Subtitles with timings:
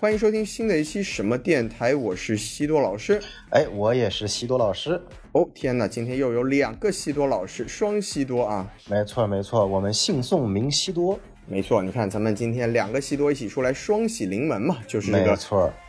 [0.00, 3.20] 欢迎收听新的一期什么电台，我是西多老师。
[3.50, 5.02] 哎，我也是西多老师。
[5.32, 8.72] 哦天哪，今天又有两个西多老师，双西多啊！
[8.88, 11.18] 没错没错，我们姓宋名西多。
[11.52, 15.36] 没错，你看咱们今天两个西多一起出来双喜临门嘛，就是这个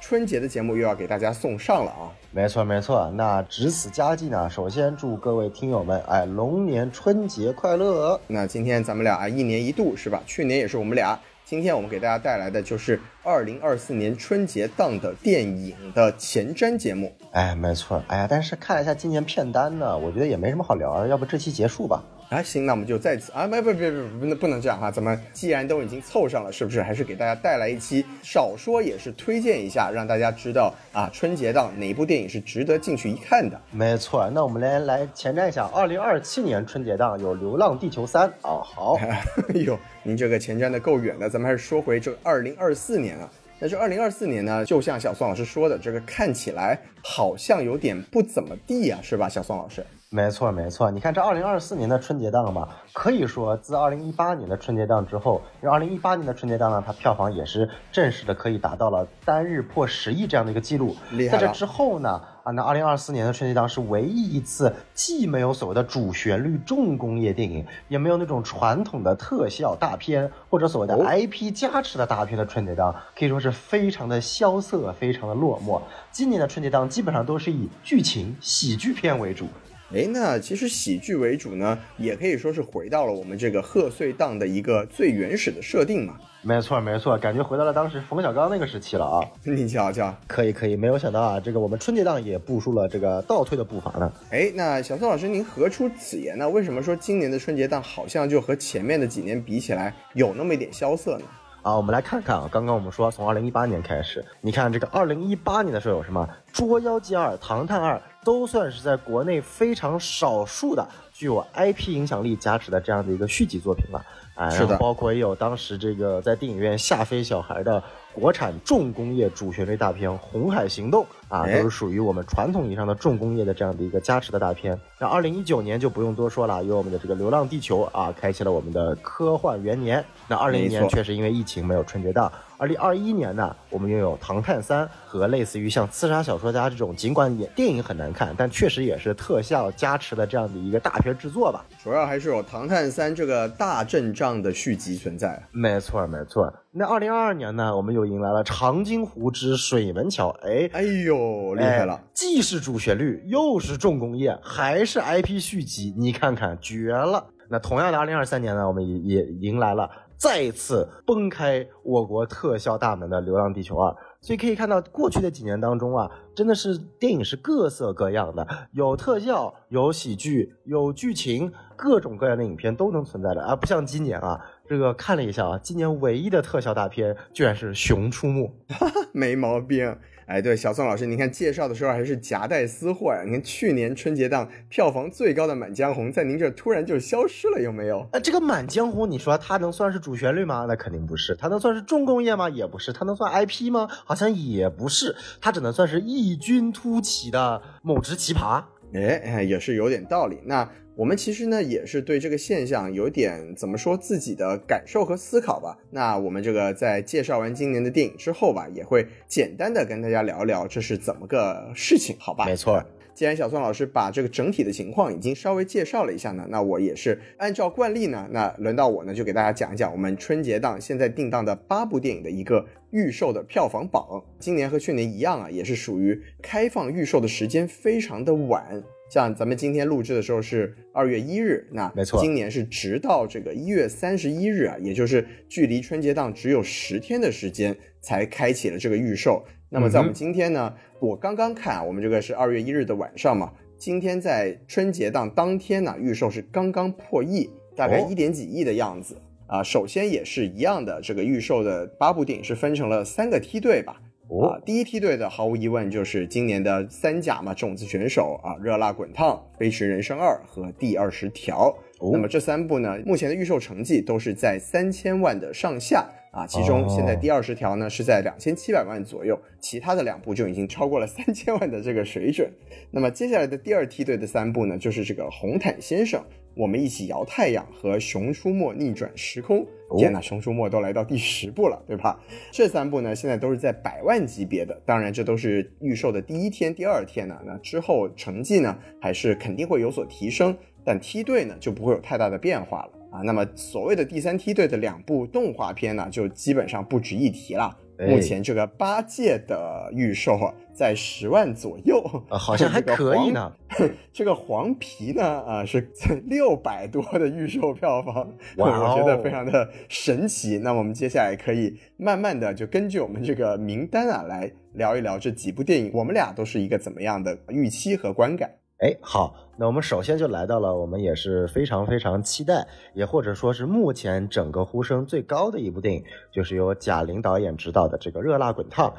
[0.01, 2.09] 春节的节目又要给大家送上了啊！
[2.31, 8.19] 没错没错，那值此佳绩呢，首先祝各位听友们，哎，龙年春节快乐！
[8.25, 10.23] 那今天咱们俩啊一年一度是吧？
[10.25, 11.19] 去年也是我们俩。
[11.45, 17.13] 今天我们给大家带来的就是二零二四年春节档的电影的前瞻节目。
[17.33, 22.03] 哎，没错，哎呀，但是看了一下今年片单呢，我觉得也没什么好聊的，要不这期结束吧？
[22.31, 33.59] 啊，行，那我们就再次啊，不不不不不能不能这样哈，咱们既然都已经凑上了，是不是还是给大家带来一期，少说也是推荐一下，让大家知道啊，春节档哪部电影是值得进去一看的？
[33.71, 39.21] 没错，那我们来来前瞻一下，二零二七年春节档有《流浪地球三》啊，好， 哎
[39.55, 43.29] 呦，您这个前瞻的够远的，咱们还是说回这二零二四年啊。
[43.59, 49.85] 但是二零二四年呢，就像小宋老师说的，这个看起来好像有点不怎么地啊，是吧，小宋老师？
[50.13, 60.93] 没错没错，你看这二零二四年的春节档嘛，可以说自二零一八年的春节档之后，因为二零一八年的春节档呢，它票房也是正式的可以达到了单日破十亿这样的一个记录。
[61.31, 75.81] 在这之后呢，啊，那二零二四年的春节档是唯一一次既没有所谓的主旋律重工业电影，也没有那种传统的特效大片或者所谓的哦 IP 加持的大片的春节档，可以说是非常的萧瑟，非常的落寞。
[76.11, 79.47] 今年的春节档基本上都是以剧情喜剧片为主。
[79.93, 86.15] 哎，那其实喜剧为主呢，也可以说是回到了我们这个贺岁档的一个最原始的设定嘛。
[86.43, 89.19] 没错，没错，感觉回到了当时冯小刚那个时期了啊！
[89.43, 94.11] 你瞧瞧，可以，可以，没有想到啊，这个我们春节档也步入了这个倒退的步伐呢。
[94.31, 96.49] 哎，那小宋老师，您何出此言呢？
[96.49, 101.25] 为什么说今年的春节档好像就和前面的几年比起来有那么一点萧瑟呢？
[101.63, 114.05] 啊，我们来看看啊，刚刚我们说从二零一八年开始，你看这个二零一八年的时候有什么《捉妖记二》《唐探二》，都算是在国内非常少数的具有 IP 影响力加持的这样的一个续集作品了。
[114.33, 117.83] 啊，是的包括也有当时这个在电影院吓飞小孩的
[118.13, 124.79] 国产重工业主旋律大片《红海行动》啊，哎都是属于我们传统意义上的重工业的这样的一个加持的大片。
[124.97, 130.03] 那二零一九年就不用多说了，有我们的这个《流浪地球》啊，开启了我们的科幻元年。
[130.29, 132.31] 那二零年确实因为疫情没有春节档。
[132.61, 141.65] 二零二一年呢，我们拥有《唐探三》和类似于像《刺杀小说家》这种，尽管也电影很难看，但确实也是特效加持的这样的一个大片制作吧。
[141.83, 145.41] 主要还是有《唐探三》这个大阵仗的续集存在。
[145.51, 146.53] 没错，没错。
[146.69, 150.29] 那二零二二年呢，我们又迎来了《长津湖之水门桥》。
[150.47, 151.95] 哎，哎呦，厉害了！
[151.95, 157.25] 哎既是主旋律，又是重工业，还是 IP 续集，你看看，绝了！
[157.49, 159.89] 那同样的，二零二三年呢，我们也也迎来了
[160.21, 163.89] 再次崩开我国特效大门的《流浪地球二》。
[164.21, 178.41] 所以可以看到，过去的几年当中啊，真的是电影是各色各样的，有特效，有喜剧，有剧情，各种各样的影片都能存在的，而不像今年啊，这个看了一下啊，今年唯一的特效大片居然是《熊出没》。
[179.11, 179.97] 没毛病。
[180.31, 183.21] 哎，对，小宋老师，您看介绍的时候还是夹带私货呀？
[183.25, 188.07] 您看去年春节档票房最高的《满江红》在您这突然就消失了，有没有？
[188.13, 190.65] 呃，这个《满江红》，你说它能算是主旋律吗？
[190.69, 191.35] 那肯定不是。
[191.35, 192.49] 它能算是重工业吗？
[192.49, 192.93] 也不是。
[192.93, 193.89] 它能算 IP 吗？
[194.05, 195.13] 好像也不是。
[195.41, 198.63] 它只能算是异军突起的某只奇葩。
[198.93, 200.39] 哎，哎也是有点道理。
[200.45, 200.63] 那
[201.01, 205.75] 我们其实呢，也是对这个现象有点怎么说自己的感受和思考吧。
[205.89, 212.45] 那我们这个在介绍完今年的电影之后吧，也会简单的跟大家聊聊这是怎么个事情，好吧？
[212.45, 212.85] 没错。
[213.15, 224.23] 既然小宋老师把这个整体的情况已经稍微介绍了一下呢，那我也是按照惯例呢，那轮到我呢就给大家讲一讲我们春节档现在定档的八部电影的一个预售的票房榜。
[224.37, 228.83] 今年和去年一样啊，也是属于开放预售的时间非常的晚。
[229.11, 239.43] 像咱们今天录制的时候是二月一日，那没错今年是直到这个一月三十一日啊，也就是距离春节档只有十天的时间才开启了这个预售。
[239.67, 249.61] 那么在我们今天呢，我刚刚看啊，我们这个是二月一日的晚上嘛，今天在春节档当天呢，预售是刚刚破亿，大概哦一点几亿的样子啊。
[249.61, 254.00] 首先也是一样的，这个预售的八部电影是分成了三个梯队吧。
[254.31, 261.67] 哦啊，第一梯队的毫无疑问就是今年的三甲嘛，种子选手啊，热辣滚烫、飞驰人生二和第二十条。
[261.99, 266.09] 哦那么这三部呢，目前的预售成绩都是在三千万的上下。
[266.31, 272.49] 啊，其中现在第二十条呢是在两千七百万左右，其他的两部就已经超过了三千万的这个水准。
[272.89, 276.23] 那么接下来的第二梯队的三部呢，就是这个红毯先生。
[276.53, 279.65] 我们一起摇太阳和《熊出没逆转时空》，
[279.97, 282.19] 天呐，《熊出没》都来到第十部了，对吧？
[282.51, 293.21] 这三部呢，现在都是在百万级别的，当然这都是预售的第一天、第二天呢，那之后成绩呢，还是肯定会有所提升，但梯队呢就不会有太大的变化了啊。
[293.23, 297.77] 那么所谓的第三梯队的两部动画片呢，就基本上不值一提了。
[297.99, 303.53] 目前这个八戒的预售啊，在十万左右，好像 还可以呢。
[304.11, 305.87] 这个黄皮呢，啊，是
[306.25, 308.27] 六百多的预售票房，
[308.57, 310.57] 哇，我觉得非常的神奇。
[310.57, 318.49] 那我们接下来可以慢慢的就根据我们这个名单啊，来聊一聊这几部电影，我们俩都是一个怎么样的预期和观感。
[318.81, 328.91] 哎，好，那我们首先就来到了我们也是非常非常期待，也或者说是目前整个呼声最高的一部电影，就是由贾玲导演执导的这个《热辣滚烫》。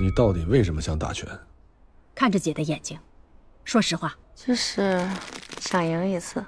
[0.00, 1.28] 你到底为什么想打拳？
[2.12, 2.98] 看着姐的眼睛，
[3.62, 5.00] 说实话，就是
[5.60, 6.44] 想赢一次。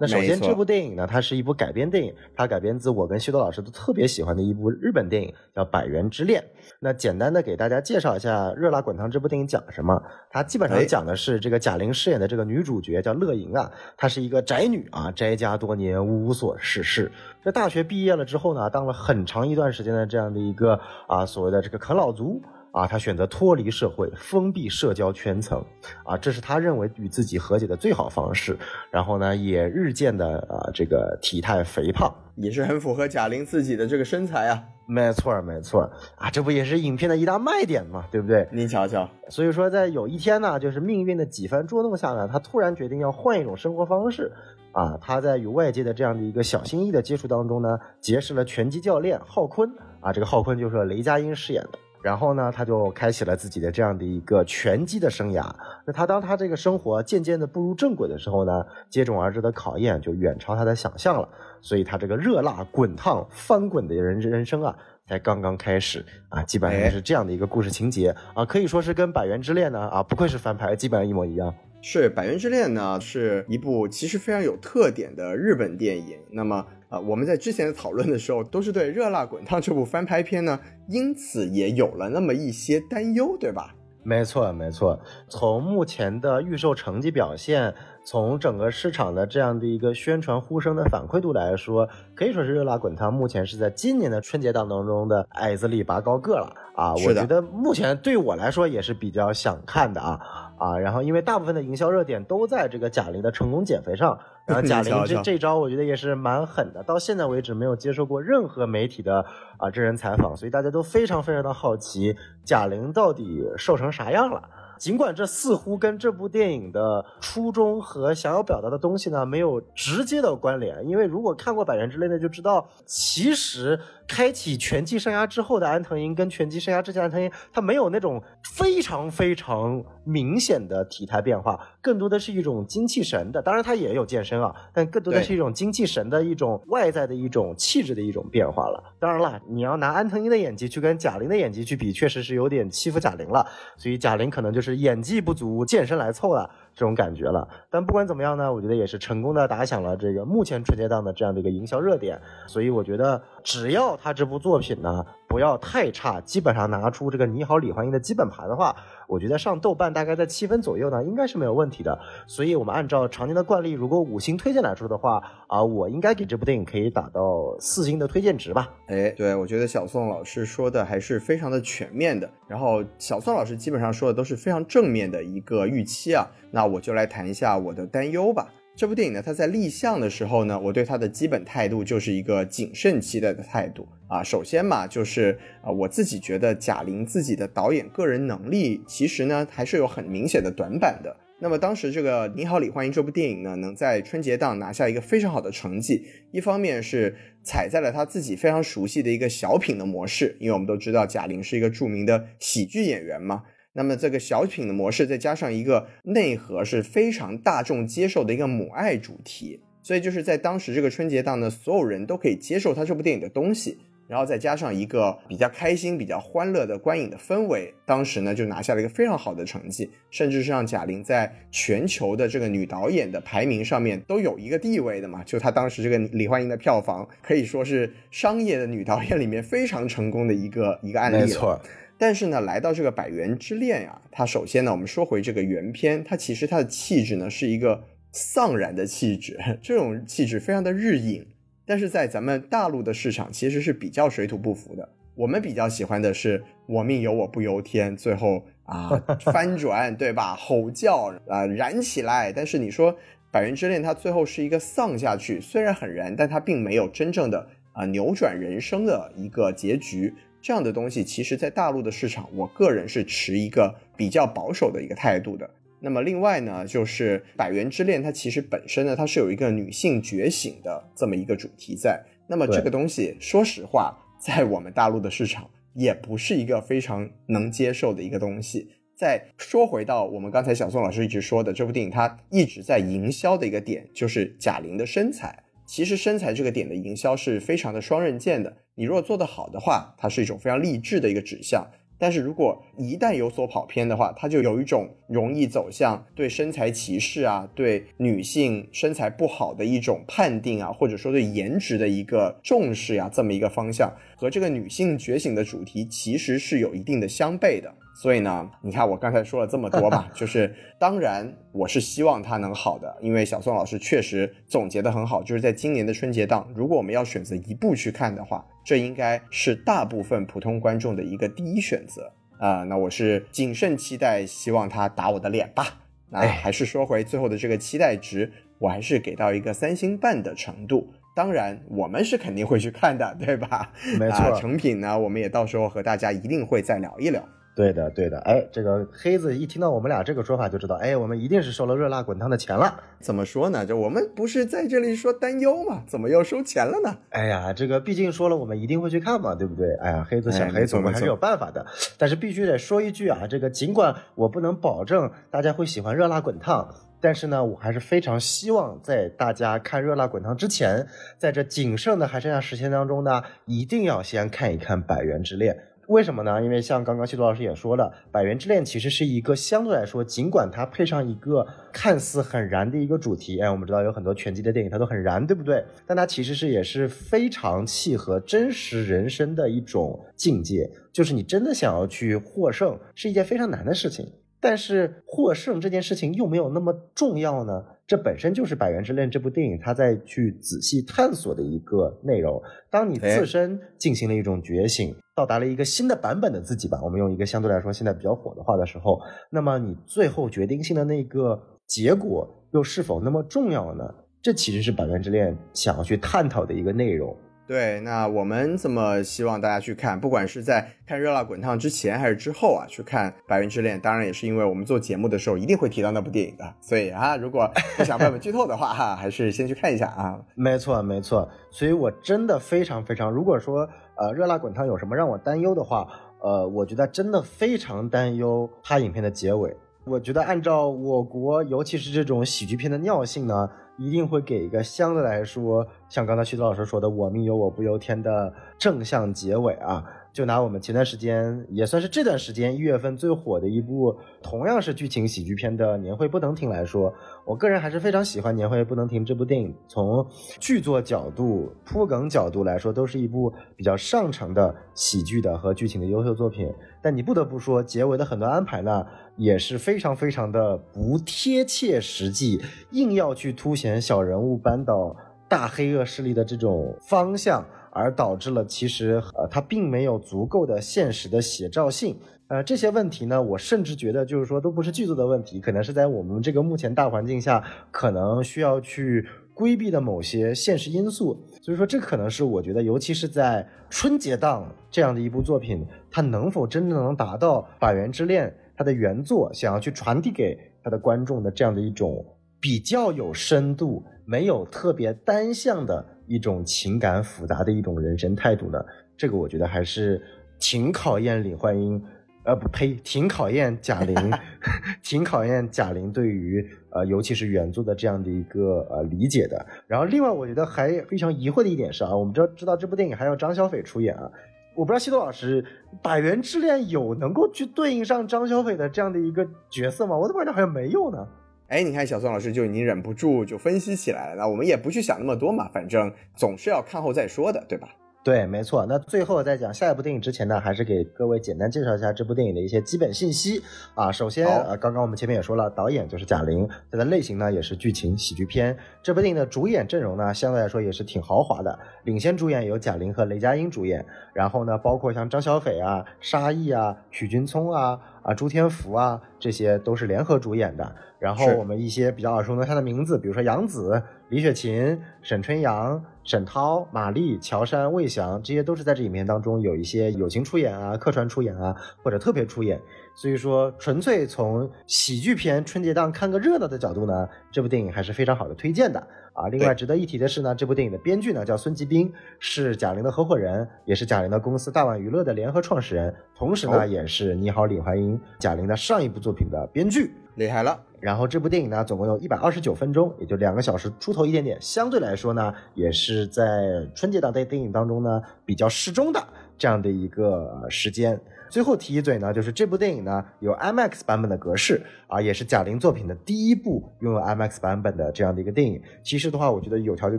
[0.00, 6.42] 那首先，这部电影呢，它是一部改编电影，它改编自我跟西多老师都特别喜欢的一部日本电影，叫《百元之恋》。
[6.80, 10.02] 那简单的给大家介绍一下《热辣滚烫》这部电影讲什么？
[10.30, 17.10] 它基本上讲的是这个贾玲饰演的这个女主角叫乐莹啊，她是一个宅女啊，宅家多年无所事事。
[17.42, 22.42] 这大学毕业了之后呢，当了很长一段时间的这样的一个啊所谓的这个啃老族。
[22.74, 25.64] 啊，他选择脱离社会，封闭社交圈层，
[26.04, 28.58] 啊，这是他认为与自己和解的最好方式。
[28.90, 34.60] 然后呢，也日渐的啊，这个体态肥胖，也是很符合贾玲自己的这个身材啊。
[34.86, 38.48] 没错，没错，啊，这不也是影片的一大卖点嘛，对不对？
[38.50, 39.08] 您瞧瞧。
[39.28, 44.32] 所以说，在有一天呢，就是命运的几番捉弄下呢，他突然决定要换一种生活方式。
[44.72, 49.70] 啊，他在与外界的这样的一个小心翼翼的接触当中呢，结识了拳击教练浩坤。
[50.00, 51.78] 啊，这个浩坤就是雷佳音饰演的。
[52.04, 55.42] 然后呢，他就开启了自己的这样的一个拳击的生涯。
[55.86, 61.26] 那他当他这个生活渐渐的步入正轨的时候呢，接踵而至的考验就远超他的想象了。
[61.62, 64.76] 所以他这个热辣滚烫翻滚的人人生啊，
[65.08, 71.54] 才刚刚开始啊，基本上是这样的一个故事情节啊，可以说是跟《百元之恋》呢啊，不愧是翻拍，基本上一模一样。
[71.80, 76.18] 是《百元之恋》呢，是一部其实非常有特点的日本电影。
[76.30, 76.66] 那么。
[76.94, 83.74] 啊，我们在之前的讨论的时候，都是对《热辣滚烫》这部翻拍片呢，因此也有了那么一些担忧，对吧？
[84.04, 85.00] 没错，没错。
[85.28, 87.74] 从目前的预售成绩表现，
[88.04, 96.92] 从整个市场的这样的一个宣传呼声的反馈度来说，可以说是《热辣滚烫》目前是在今年的春节档当中的矮子里拔高个了啊！
[96.94, 100.78] 我觉得目前对我来说也是比较想看的啊啊！
[100.78, 104.18] 然后因为大部分的营销热点都在这个贾玲的成功减肥上。
[104.46, 106.82] 然后 贾玲这这招，我觉得也是蛮狠的。
[106.82, 109.24] 到现在为止，没有接受过任何媒体的
[109.58, 112.14] 啊真人采访，所以大家都非常非常的好奇，
[112.44, 114.42] 贾玲到底瘦成啥样了。
[114.76, 123.80] 尽管这似乎跟这部电影的初衷和想要表达的东西呢没有直接的关联，因为如果看过《百元之恋》的就知道，其实。
[124.06, 128.22] 开启拳击生涯之后的安藤英跟拳击生涯之前安藤英，他没有那种
[128.56, 133.40] 非常非常明显的体态变化，更多的是一种精气神的。
[133.40, 138.82] 当然他也有健身啊，但更多的是一种精气神的一种外在的一种气质的一种变化了。
[138.98, 143.46] 当然了，你要拿安藤英的演技去跟贾玲的演技去比，确实是有点欺负贾玲了。
[143.76, 146.48] 所以贾玲可能就是演技不足，健身来凑了。
[146.74, 158.74] 这种感觉了，但不管怎么样呢，我觉得也是成功的打响了这个目前春节档的这样的一个营销热点，所以我觉得只要他这部作品呢不要太差，基本上拿出这个你好李焕英的基本盘的话。
[159.08, 161.98] 我觉得上豆瓣大概在七分左右呢，应该是没有问题的。
[162.26, 168.72] 所以，我们按照常年的惯例，如果五星推荐来说的话，啊，我应该给这部电影可以打到四星的推荐值吧？
[168.86, 172.28] 哎，对，我觉得小宋老师说的还是非常的全面的。
[172.48, 176.26] 然后，小宋老师基本上说的都是非常正面的一个预期啊。
[176.50, 178.48] 那我就来谈一下我的担忧吧。
[178.76, 184.22] 这部电影呢，它在立项的时候呢，我对它的基本态度就是一个谨慎期待的态度啊。
[184.22, 191.16] 首先嘛，就是啊，我自己觉得贾玲自己的导演个人能力其实呢还是有很明显的短板的。
[191.40, 203.42] 那么当时这个《你好，李焕英》这部电影呢，能在春节档拿下一个非常好的成绩，一方面是踩在了他自己非常熟悉的一个小品的模式，因为我们都知道贾玲是一个著名的喜剧演员嘛。
[203.74, 213.76] 那么这个小品的模式，再加上一个内核是非常大众接受的一个母爱主题，所以就是在当时这个春节档呢，所有人都可以接受他这部电影的东西。
[214.06, 225.22] 然后再加上一个比较开心、比较欢乐的观影的氛围，当时呢就拿下了一个非常好的成绩，甚至是让贾玲在全球的这个女导演的排名上面都有一个地位的嘛。
[225.24, 231.16] 就她当时这个李焕英的票房可以说是商业的女导演里面非常成功的一个一个案例。
[231.16, 231.60] 没错，
[231.96, 241.26] 但是呢，来到这个《百元之恋》呀，它首先呢，我们说回这个原片，它其实它的气质呢是一个丧然的气质， 这种气质非常的日影，
[241.66, 244.88] 但是在咱们大陆的市场其实是比较水土不服的。
[245.14, 248.90] 我们比较喜欢的是“我命由我不由天”，最后啊
[249.32, 250.34] 翻转，对吧？
[250.34, 252.32] 吼叫啊燃起来。
[252.32, 252.92] 但是你说
[253.30, 260.12] 《百元之恋》它最后是一个丧下去，虽然很燃，但它并没有真正的啊扭转人生的一个结局。
[260.42, 265.48] 这样的东西，其实在大陆的市场，我个人是持一个比较保守的一个态度的。
[265.80, 272.02] 那么另外呢，就是《百元之恋》，它其实本身呢，它是有一个女性觉醒的这么一个主题在。
[272.26, 278.68] 那么这个东西，说实话，在我们大陆的市场，也不是一个非常能接受的一个东西。
[278.96, 285.42] 再说回到我们刚才小宋老师一直说的这部电影，它一直在营销的一个点，就是贾玲的身材。
[285.66, 288.56] 其实身材这个点的营销是非常的双刃剑的。
[288.74, 291.62] 你如果做得好的话，它是一种非常励志的一个指向；
[292.04, 307.74] 但是如果一旦有所跑偏的话，它就有一种容易走向对身材歧视啊、对女性身材不好的一种判定啊，或者说对颜值的一个重视呀，这么一个方向，和这个女性觉醒的主题其实是有一定的相悖的。
[307.94, 325.80] 所以呢，你看我刚才说了这么多吧， 就是当然我是希望它能好的，因为小宋老师确实总结的很好，就是在今年的春节档，如果我们要选择一部去看的话，这应该是大部分普通观众的一个第一选择啊、那我是谨慎期待，希望他打我的脸吧。
[326.10, 330.92] 那哎还是说回最后的这个期待值，我还是给到一个三星半的程度。
[331.16, 333.72] 当然，我们是肯定会去看的，对吧？
[333.98, 337.26] 没错啊成品呢，我们也到时候和大家一定会再聊一聊。
[337.54, 338.18] 对的，对的。
[338.20, 342.80] 哎，这个黑子一听到我们俩这个说法，就知道，哎，我们一定是收了热辣滚烫的钱了。
[343.00, 343.64] 怎么说呢？
[343.64, 345.84] 就我们不是在这里说担忧吗？
[345.86, 346.96] 怎么又收钱了呢？
[347.10, 349.72] 哎呀，这个毕竟说了，我们一定会去看嘛，对不对？
[349.76, 351.64] 哎呀，黑子小哎黑子，我们还是有办法的。
[351.96, 356.68] 但是必须得说一句啊，这个尽管我不能保证大家会喜欢热辣滚烫，
[357.00, 360.84] 但是呢，我还是非常希望在大家看热辣滚烫之前，
[361.18, 365.54] 在这仅剩的还剩下时间当中呢，一定要先看一看《百元之恋》。
[365.88, 366.42] 为什么呢？
[366.42, 375.64] 因为像刚刚西多老师也说了，《百元之恋》其实是一个相对来说，尽管它配上一个看似很燃的一个主题，哎，我们知道有很多拳击的电影它都很燃，对不对？
[375.86, 384.06] 但它其实是也是非常契合真实人生的一种境界，就是你真的想要去获胜，是一件非常难的事情。
[384.40, 387.64] 但是获胜这件事情又没有那么重要呢？
[387.86, 392.42] 这本身就是《百元之恋》这部电影它在去仔细探索的一个内容。
[392.70, 403.84] 当你哎自身进行了一种觉醒，到达了一个新的版本的自己吧，我们用一个相对来说现在比较火的话的时候，那么你最后决定性的那个结果又是否那么重要呢？
[404.20, 407.16] 这其实是《百元之恋》想要去探讨的一个内容。
[407.46, 410.00] 对，那我们怎么希望大家去看？
[410.00, 416.54] 不管是在看《热辣滚烫》之前还是之后啊，去看《百元之恋》，当然也是因为我们做节目的时候一定会提到那部电影的。
[416.62, 420.18] 所以啊，如果不想被我们剧透的话，哈， 还是先去看一下啊。
[420.34, 421.28] 没错，没错。
[421.50, 425.88] 所以我真的非常非常，如果说呃热辣滚烫有什么让我担忧的话，
[426.20, 429.56] 呃，我觉得真的非常担忧它影片的结尾。
[429.84, 439.84] 我觉得按照我国尤其是这种喜剧片的尿性呢，一定会给一个相对来说，像刚才徐子老师说的“我命由我不由天”的正向结尾啊。
[440.14, 446.94] 就拿我们前段时间也算是这段时间一月份最火的一部同样是剧情喜剧片的《年会不能停》来说，
[447.24, 449.52] 我个人还是非常喜欢《年会不能停》这部电影。
[449.66, 450.06] 从
[450.38, 456.48] 剧作角度、铺梗角度来说，都是一部比较上乘的喜剧的和剧情的优秀作品。
[456.80, 462.40] 但你不得不说，结尾的很多安排呢，也是非常非常的不贴切实际，
[462.70, 464.94] 硬要去凸显小人物扳倒
[465.28, 467.44] 大黑恶势力的这种方向。
[467.74, 471.96] 而导致了其实呃它并没有足够的现实的写照性。
[472.28, 481.22] 呃，这些问题呢，我甚至觉得就是说都不是剧组的问题，可能是在我们这个目前大环境下，可能需要去规避的某些现实因素。
[481.42, 488.26] 所以说，这可能是我觉得，尤其是在春节档这样的一部作品，它能否真正能达到《百元之恋》
[488.56, 492.02] 它的原作想要去传递给他的观众的这样的一种
[492.40, 495.84] 比较有深度、没有特别单向的。
[496.06, 498.64] 一种情感复杂的一种人生态度呢，
[498.96, 500.00] 这个我觉得还是
[500.38, 501.82] 挺考验李焕英
[502.24, 503.94] 呃，不呸，挺考验贾玲，
[504.82, 509.44] 挺考验贾玲对于呃，尤其是原作的这样的一个呃理解的。
[509.66, 514.10] 然后，另外我觉得还非常疑惑的一点是啊，我们知道知道这部电影还有张小斐出演啊，
[514.56, 515.42] 我不知道西多老师
[515.82, 519.94] 《百元之恋》有能够去对应上张小斐的这样的一个角色吗？
[519.94, 521.06] 我怎么感觉好像没有呢？
[521.54, 524.16] 哎，你看小宋老师就已经忍不住就分析起来了。
[524.16, 527.68] 那我们也不去想那么多嘛，反正总是要看后再说的，对吧？
[528.04, 528.66] 对，没错。
[528.68, 533.42] 那最后在讲下一部电影之前呢，还是给各位简单介绍一下这部电影的一些基本信息
[533.74, 533.90] 啊。
[533.90, 538.54] 首先，呃，刚刚我们前面也说了，导演就是贾玲，它的类型呢也是剧情喜剧片。
[538.82, 543.82] 这部电影的主演阵容呢，相对来说也是挺豪华的，领衔主演有贾玲和雷佳音主演，
[544.12, 547.80] 然后呢，包括像张小斐啊、沙溢啊、许君聪啊。
[548.04, 550.76] 啊，朱天福啊，这些都是联合主演的。
[550.98, 562.60] 然后我们一些比较耳熟能详的名字，比如说杨紫、李雪琴、沈春阳、沈涛、马丽、乔杉、魏翔，这些都是在这影片当中有一些友情出演啊、客串出演啊，或者特别出演。
[562.94, 568.78] 所以说，纯粹从喜剧片春节档看个热闹的角度呢，这部电影还是非常好的推荐的
[569.14, 569.26] 啊。
[569.28, 580.60] 另外值得一提的是呢，这部电影的编剧呢叫孙吉兵，是贾玲的合伙人，也是贾玲的公司大碗娱乐的联合创始人，同时呢也是《你好，李焕英》贾玲的上一部作品的编剧，厉害了。
[580.80, 589.02] 然后这部电影呢，总共有一百二十九分钟，也就两个小时出头一点点，相对来说呢，也是在春节档的电影当中呢比较适中的
[589.38, 591.00] 这样的一个时间。
[591.30, 598.60] 最后提一嘴呢，就是这部电影呢有 IMAX 版本的格式啊，也是贾玲作品的第一部拥有 IMAX 版本的这样的一个电影。
[598.82, 599.98] 其实的话，我觉得有条件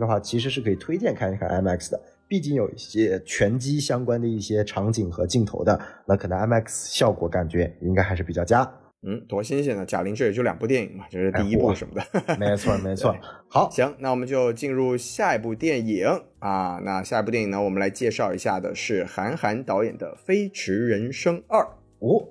[0.00, 8.72] 的话，其实是可以推荐看一看 IMAX 的，毕竟有一些拳击相关的一些场景和镜头的，那可能 IMAX 效果感觉应该还是比较佳。
[9.08, 9.86] 嗯，多新鲜呢！
[9.86, 12.04] 贾玲这也就两部电影嘛，这是第一部什么的。
[12.38, 13.14] 没错，没错。
[13.48, 16.04] 好，行，那我们就进入下一部电影
[16.40, 16.80] 啊。
[16.84, 21.60] 那下一部电影呢，我们来介绍一下的是韩寒导演的《飞驰人生二》。
[22.00, 22.26] 哦，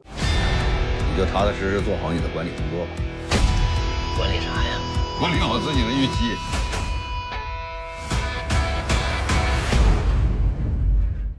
[1.13, 2.91] 你就踏踏实实做好你的管理工作吧。
[4.17, 4.77] 管理啥呀？
[5.17, 6.35] 管理好自己的预期。《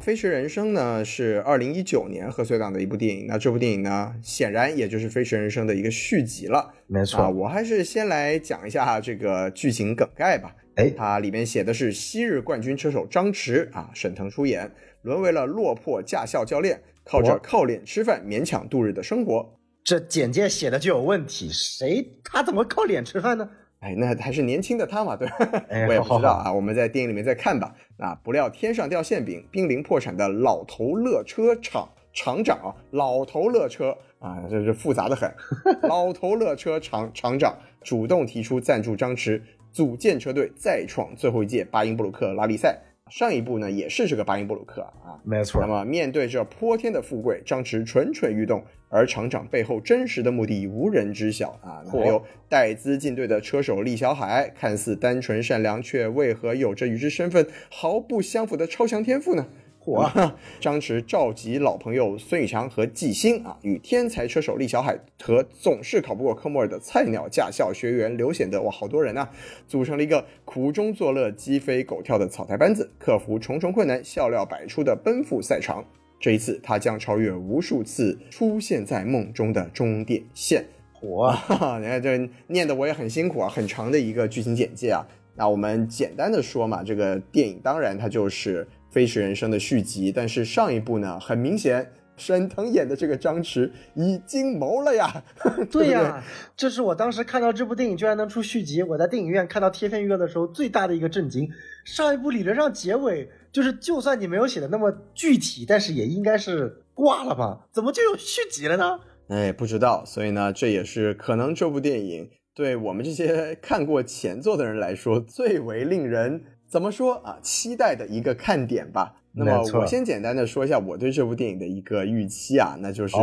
[0.07, 6.73] 飞驰人生》呢是二零一九年贺岁档的一部电影，那这部电影呢显然也就是《飞驰人生》的一个续集了。
[6.87, 10.55] 没错，啊，我还是先来讲一下这个剧情梗概吧。
[10.77, 14.71] 哎，它里面写的是昔日冠军车手张弛啊，沈腾出演，
[15.03, 19.59] 沦为了落魄驾校教练，靠着靠脸吃饭勉强度日的生活。
[19.83, 23.50] 这简介写的就有问题，谁他怎么靠脸吃饭呢？
[23.87, 25.37] 哎，那还是年轻的他嘛，对吧？
[25.87, 27.73] 我也不知道啊，我们在电影里面再看吧。
[27.99, 35.33] 啊，不料天上掉馅饼，濒临破产的老头乐车厂厂长，老头乐车啊，这是复杂的很。
[35.89, 42.77] 老头乐车厂厂长主动提出赞助张弛，组建车队，再创最后一届巴音布鲁克拉力赛。
[43.10, 45.60] 上一部呢也是这个巴音布鲁克啊，没错。
[45.60, 51.84] 那么面对这泼天的富贵，张弛蠢蠢欲动，而厂长背后真实的目的无人知晓啊。
[51.88, 59.47] 还有带资进队的车手厉小海，看似单纯善良，却为何有着与之身份毫不相符的超强天赋呢？
[59.87, 60.33] 嚯！
[60.59, 69.31] 张弛召集老朋友孙宇强和纪星啊，与天才车手厉小海和总是考不过科目二的菜鸟驾校学员刘显德，哇，好多人啊，
[69.69, 75.85] 组成了一个苦中作乐、鸡飞狗跳的草台班子，克服重重困难，笑料百出的奔赴赛场。
[76.19, 80.65] 这一次，他将超越无数次出现在梦中的终点线。
[81.01, 81.31] 嚯！
[81.79, 85.07] 你看这念的我也很辛苦啊，很长的一个剧情简介啊。
[85.37, 88.65] 那我们简单的说嘛，这个电影当然它就是。
[88.97, 95.23] 《飞驰人生》的续集，但是上一部呢，很明显，沈腾演的这个张弛已经谋了呀。
[95.71, 96.25] 对呀，
[96.56, 101.47] 这是我当时看到这部电影居然能出续集，我在电影院看到贴片预告的时候最大的一个震惊。
[101.85, 107.67] 上一部理论上结尾就是，就算你没有写的那么具体，但是也应该是挂了吧？
[107.75, 108.99] 怎么就有续集了呢？
[109.28, 110.06] 哎，不知道。
[110.06, 116.43] 所以呢，这也是可能这部电影对我们这些 看过前作的人来说最为令人。
[116.69, 117.39] 怎么说啊？
[117.43, 119.23] 期待的一个看点吧。
[119.39, 123.17] 那么我先简单的说一下我对这部电影的一个预期啊，那就是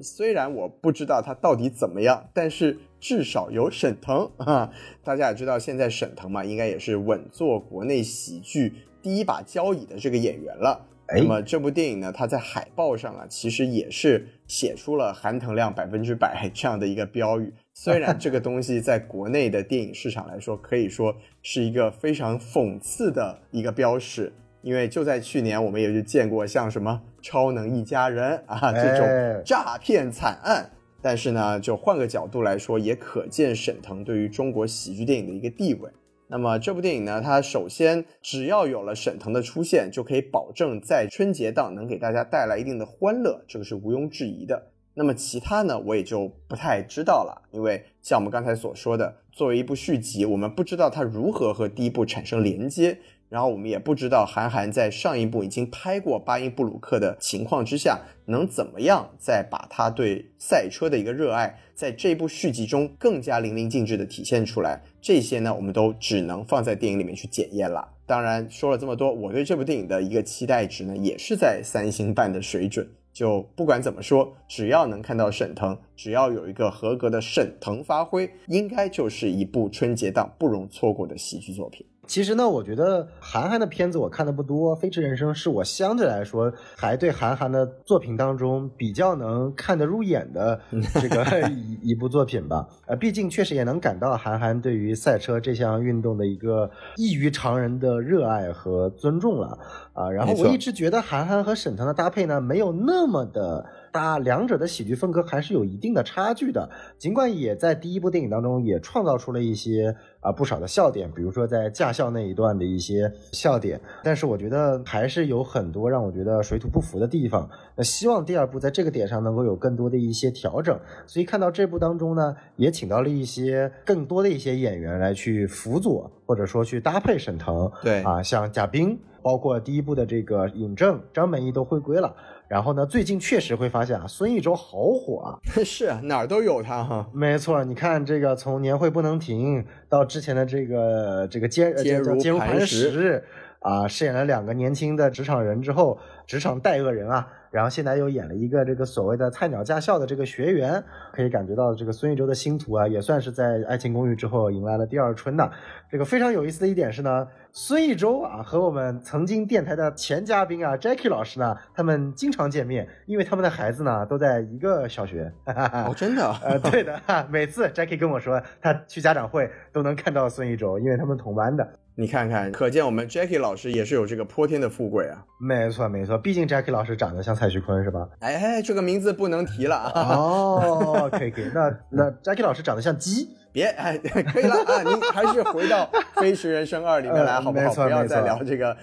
[0.00, 4.72] 虽然我不知道它到底怎么样，但是至少有沈腾啊。
[5.02, 8.72] 大家也知道，现在沈腾嘛，应该也是稳坐国内喜剧
[9.02, 10.86] 第一把交椅的这个演员了。
[11.16, 17.52] 那么这部电影呢，它在海报上啊，其实也是写出了含腾量百分之百 这样的一个标语。
[17.72, 30.70] 虽然这个东西在国内的电影市场来说，可以说是一个非常讽刺的一个标识，因为就在去年，我们也就见过像什么《超能一家人》啊这种诈骗惨案。
[31.00, 35.88] 但是呢，就换个角度来说，也可见沈腾对于中国喜剧电影的一个地位。
[36.30, 44.70] 那么这部电影呢，它首先只要有了沈腾的出现，就可以保证在春节档能给大家带来一定的欢乐，这个是毋庸置疑的。
[44.92, 64.82] 那么其他呢，我也就不太知道了，因为像我们刚才所说的，作为一部续集，我们不知道它如何和第一部产生连接，然后我们也不知道韩寒在上一部已经拍过巴音布鲁克的情况之下，能怎么样再把他对赛车的一个热爱，在这部续集中更加淋漓尽致的体现出来。
[65.00, 67.88] 这些呢，我们都只能放在电影里面去检验了。
[68.06, 72.88] 当然，说了这么多，我对这部电影的一个期待值呢，也是在三星半的水准。
[73.12, 81.84] 就不管怎么说，只要能看到沈腾，只要有一个合格的沈腾发挥，应该就是一部春节档不容错过的喜剧作品。
[82.08, 90.58] 其实呢，我觉得韩寒的片子我看的不多，《飞驰人生》是我相对来说还对韩寒的作品当中比较能看得入眼的
[90.94, 92.66] 这个 一一部作品吧。
[92.86, 99.58] 呃，毕竟确实也能感到韩寒对于赛车这项运动的一个异于常人的热爱和尊重了
[99.92, 100.10] 啊。
[100.10, 103.66] 然后我一直觉得韩寒和沈腾的搭配呢，没有那么的。
[103.92, 117.48] 搭两者的喜剧风格还是有一定的差距的，尽管也在第一部电影当中也创造出了一些啊不少的笑点，比如说在驾校那一段的一些笑点，但是我觉得还是有很多让我觉得水土不服的地方。
[117.76, 120.78] 那希望第二部在这个点上能够有更多的一些调整。
[121.06, 127.70] 所以看到这部当中呢，也请到了一些更多的一些演员来去辅佐或者说去搭配沈腾。
[127.82, 132.14] 对啊，像贾冰，包括第一部的这个尹正、张本义都回归了。
[132.48, 137.06] 然后呢，最近确实会发现啊，孙艺洲好火啊， 是啊，哪儿都有他哈。
[137.12, 143.22] 没错，你看这个从年会不能停到之前的这个这个坚坚如坚如磐石
[143.60, 147.26] 啊，饰演了两个年轻的职场人之后，职场带恶人啊。
[147.50, 155.50] 然后现在又演了一个这个所谓的菜鸟驾校的这个学员，可以感觉到这个孙艺洲的星途啊，也算是在《爱情公寓》之后迎来了第二春的。
[155.90, 165.32] 这个非常有意思的一点是呢，孙艺洲啊和我们曾经电台的前嘉宾啊 Jackie 老师呢，他们经常见面，因为他们的孩子呢都在一个小学。
[165.46, 166.30] 哦，真的？
[166.44, 171.66] 呃，对的，每次 Jackie 跟我说他去家长会都能看到孙艺洲，因为他们同班的。
[171.94, 175.24] 你看看，可见我们 Jackie 老师也是有这个泼天的富贵啊！
[175.40, 178.08] 没错没错，毕竟 Jackie 老师长得像蔡徐坤是吧？
[178.20, 180.16] 哎哎，这个名字不能提了啊！
[180.16, 184.82] 哦，可以可以，那 那 Jackie 老师长得像鸡，别哎，可以了啊！
[184.82, 185.86] 您还是回到
[186.20, 187.72] 《飞驰人生二》里面来好不好？
[187.74, 188.76] 不要再聊这个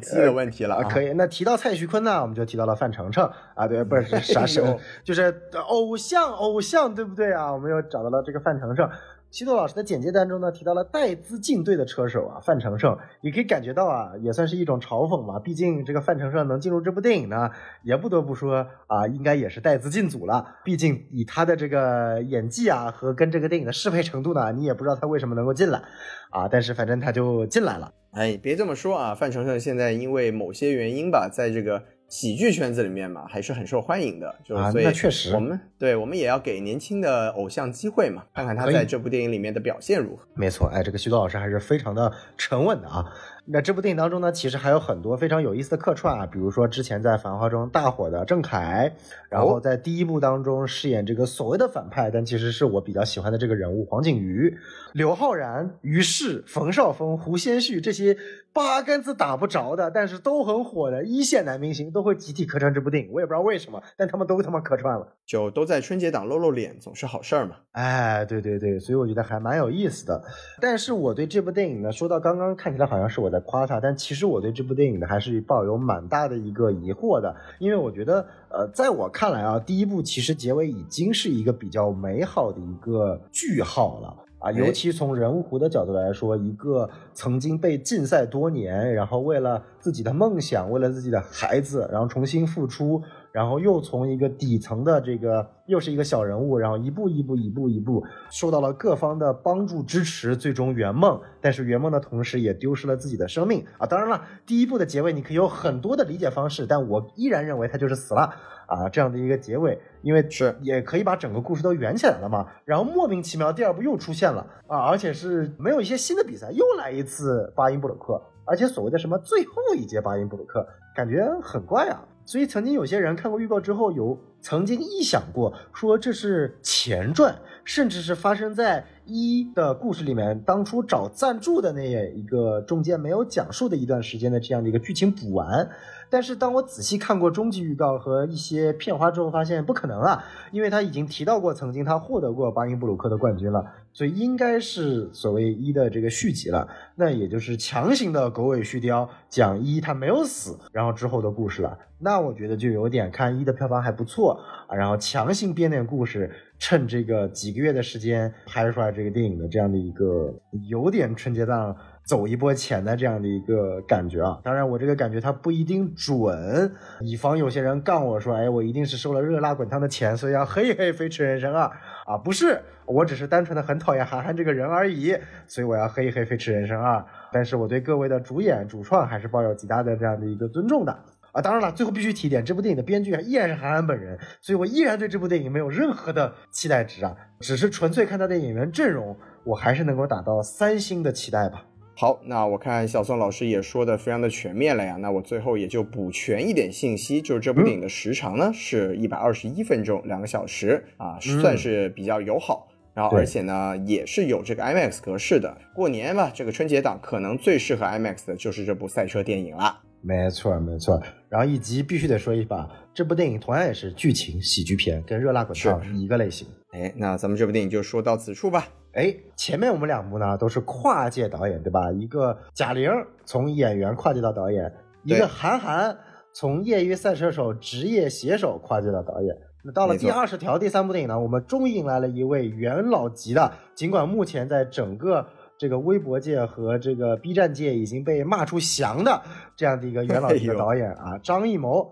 [0.00, 0.82] 鸡的问题了啊！
[0.88, 5.34] 可以，那提到蔡徐坤呢，我们就提到了范丞丞啊，对，不是啥时候，就是
[5.68, 7.52] 偶像偶像，对不对啊？
[7.52, 8.88] 我们又找到了这个范丞丞。
[9.32, 15.38] 西多老师的简介当中呢，提到了带资进队的车手啊，范丞丞，也可以感觉到啊，也算是一种嘲讽嘛。
[15.38, 17.50] 毕竟这个范丞丞能进入这部电影呢，
[17.82, 20.46] 也不得不说啊，应该也是带资进组了。
[20.62, 25.82] 毕竟以他的这个演技啊，和跟这个电影的适配程度呢，你也不知道他为什么能够进来
[26.28, 26.46] 啊。
[26.46, 27.90] 但是反正他就进来了。
[28.10, 31.82] 哎，别这么说啊，范丞丞现在因为某些原因吧，在这个。
[32.12, 40.22] 喜剧圈子里面嘛，还是很受欢迎的，就所以那确实，我们对我们也要给年轻的偶像机会嘛，看看他在这部电影里面的表现如何。
[40.34, 43.10] 没错，哎，这个徐涛老师还是非常的沉稳的啊。
[43.44, 48.92] 那这部电影当中呢，其实还有很多非常有意思的客串啊，比如说之前在《繁花》中大火的郑恺，
[49.28, 54.56] 然后在第一部当中饰演这个所谓的反派，但其实是我比较喜欢的这个人物黄景瑜、
[54.92, 58.16] 刘昊然、于适、冯绍峰、胡先煦这些
[58.52, 67.56] 八竿子打不着的，但是都很火的一线男明星都会集体客串这部电影，我也不知道为什么，但他们都他妈客串了，就都在春节档露露脸，总是好事儿嘛。
[67.72, 70.22] 哎，对对对，所以我觉得还蛮有意思的。
[70.60, 73.31] 但是我对这部电影呢，说到刚刚看起来好像是我。
[73.32, 93.02] 在夸他，但其实我对这部电影呢还是抱有蛮大的一个疑惑的，因为我觉得，呃，在我看来啊，第一部其实结尾已经是一个比较美好的一个句号了啊，尤其从人物弧的角度来说，一个曾经被禁赛多年，然后为了自己的梦想，为了自己的孩子，然后重新复出。
[93.32, 101.18] 然后又从一个底层的这个，又是一个小人物，然后一步一步、一步一步，受到了各方的帮助支持，最终圆梦。
[101.40, 103.86] 但是圆梦的同时，也丢失了自己的生命啊！
[103.86, 108.20] 当然了，第一部的结尾你可以有很多的理解方式，但我依然认为他就是死了
[108.66, 108.88] 啊！
[108.90, 112.46] 这样的一个结尾，因为是也可以把整个故事都圆起来了嘛。
[112.66, 122.04] 然后莫名其妙，第二部又出现了啊，而且是没有一些新的比赛，又来一次巴音布鲁克，而且所谓的什么最后一节巴音布鲁克，感觉很怪啊。
[122.24, 131.82] 所以曾经有些人看过预告之后，有曾经臆想过，说这是前传，甚至是发生在一的故事里面，当初找赞助的那
[132.14, 135.68] 一个中间没有讲述的一段时间的这样的一个剧情补完。
[136.12, 151.78] 但是当我仔细看过终极预告和一些片花之后，发现不可能啊，因为他已经提到过曾经他获得过巴音布鲁克的冠军了，所以应该是所谓一的这个续集了，那也就是强行的狗尾续貂，讲一他没有死，然后之后的故事了。
[151.98, 160.34] 那我觉得就有点看一的票房还不错啊，然后强行编点故事，趁这个几个月的时间拍出来这个电影的这样的一个
[160.68, 164.38] 有点春节档走一波钱的这样的一个感觉啊。
[164.42, 171.64] 当然，我这个感觉它不一定准，以防有些人杠我说，哎，我一定是收了热辣滚烫的钱，所以要黑一黑《飞驰人生二》
[172.04, 176.96] 啊，不是，我只是单纯的很讨厌韩寒这个人而已，所以我要黑一黑《飞驰人生二》。
[177.32, 180.92] 但是我对各位的主演主创还是抱有极大的这样的一个尊重的。
[181.32, 191.64] 啊，当然了，最后必须提一点，这部电影的编剧依然是韩寒本人，所以我依然对这部电影没有任何的期待值啊，只是纯粹看他的演员阵容，我还是能够达到三星的期待吧。
[191.94, 202.68] 好，那我看小宋老师也说的非常的全面了呀，那我最后也就补全一点信息，就是这部电影的时长呢、是一百二十一分钟，两个小时啊，算是比较友好。
[202.94, 205.56] 然后，而且呢，也是有这个 IMAX 格式的。
[205.74, 209.80] 过年吧，这个春节档可能最适合 IMAX 的就是这部赛车电影啦。
[210.02, 211.02] 没错，没错。
[211.30, 216.46] 然后以及必须得说一把，这部电影同样也是剧情喜剧片，跟《热辣滚烫》是一个类型。
[216.72, 218.68] 哎，那咱们这部电影就说到此处吧。
[218.94, 221.90] 哎，前面我们两部呢都是跨界导演，对吧？
[221.92, 222.90] 一个贾玲
[223.24, 224.70] 从演员跨界到导演，
[225.02, 225.96] 一个韩寒
[226.34, 229.34] 从业余赛车手、职业写手跨界到导演。
[229.64, 235.26] 那到了第二十条第三部电影呢，我们终于迎来了一位元老级的，尽管目前在整个
[235.56, 239.22] 这个微博界和这个 B 站界已经被骂出翔的
[239.56, 241.90] 这样的一个元老级的导演啊，张艺谋。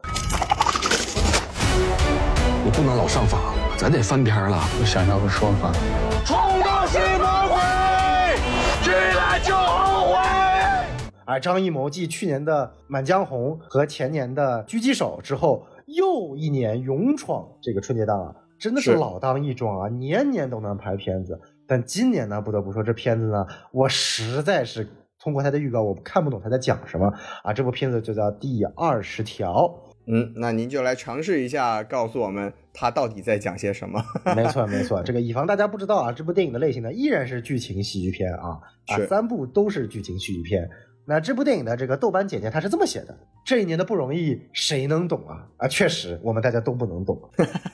[2.62, 3.40] 你不能老上访，
[3.78, 4.58] 咱得翻篇了。
[4.80, 5.72] 我想要个说法。
[11.25, 21.40] 而张艺谋继去年的《满江红》和前年的《狙击手》之后，又一年勇闯这个春节档啊，真的是是老当益壮啊，年年都能拍片子。
[21.69, 24.88] 但今年呢，不得不说这片子呢，我实在是
[25.21, 27.12] 通过他的预告，我看不懂他在讲什么
[27.45, 27.53] 啊。
[27.53, 29.53] 这部片子就叫《第二十条》。
[30.06, 34.02] 嗯，那您就来尝试一下，告诉我们他到底在讲些什么。
[34.34, 38.58] 没错，没错， 这个以防大家不知道啊，这部电影的类型呢依然是剧情喜剧片啊
[38.88, 40.68] 啊，三部都是剧情喜剧片。
[41.06, 45.46] 那这部电影的这个豆瓣简介它是这么写的：这一年的不容易，谁能懂啊？
[45.56, 47.18] 啊，确实，我们大家都不能懂。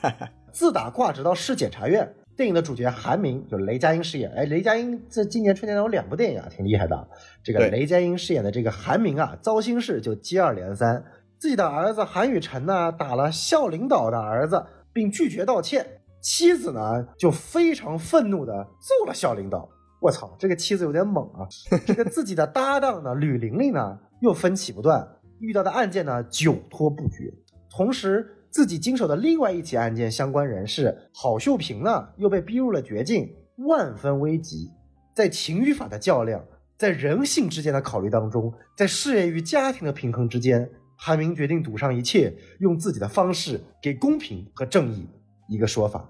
[0.51, 4.31] 自打挂职到市检察院，电影的主角韩明就是雷佳音饰演。
[4.31, 7.07] 哎，雷佳音这今年春节档有两部电影啊，挺厉害的。
[7.43, 11.03] 这个雷佳音饰演的这个韩明啊，糟心事就接二连三。
[11.39, 15.85] 自己的儿子韩雨辰呢，打了校领导的儿子，并拒绝道歉。
[16.21, 19.69] 妻子呢，就非常愤怒的揍了校领导。
[20.01, 21.47] 我操，这个妻子有点猛啊！
[21.85, 25.07] 这个自己的搭档呢，吕玲玲呢，又分歧不断，
[25.39, 27.31] 遇到的案件呢，久拖不决。
[27.69, 33.27] 同时，自己经手的另外一起案件相关人士郝秀萍呢，又被逼入了绝境，
[33.67, 34.71] 万分危急。
[35.15, 36.43] 在情与法的较量，
[36.77, 45.07] 在人性之间的考虑当中，在事业与家庭的平衡之间，韩明决定赌上一切，用自己的方式给公平和正义
[45.47, 46.09] 一个说法。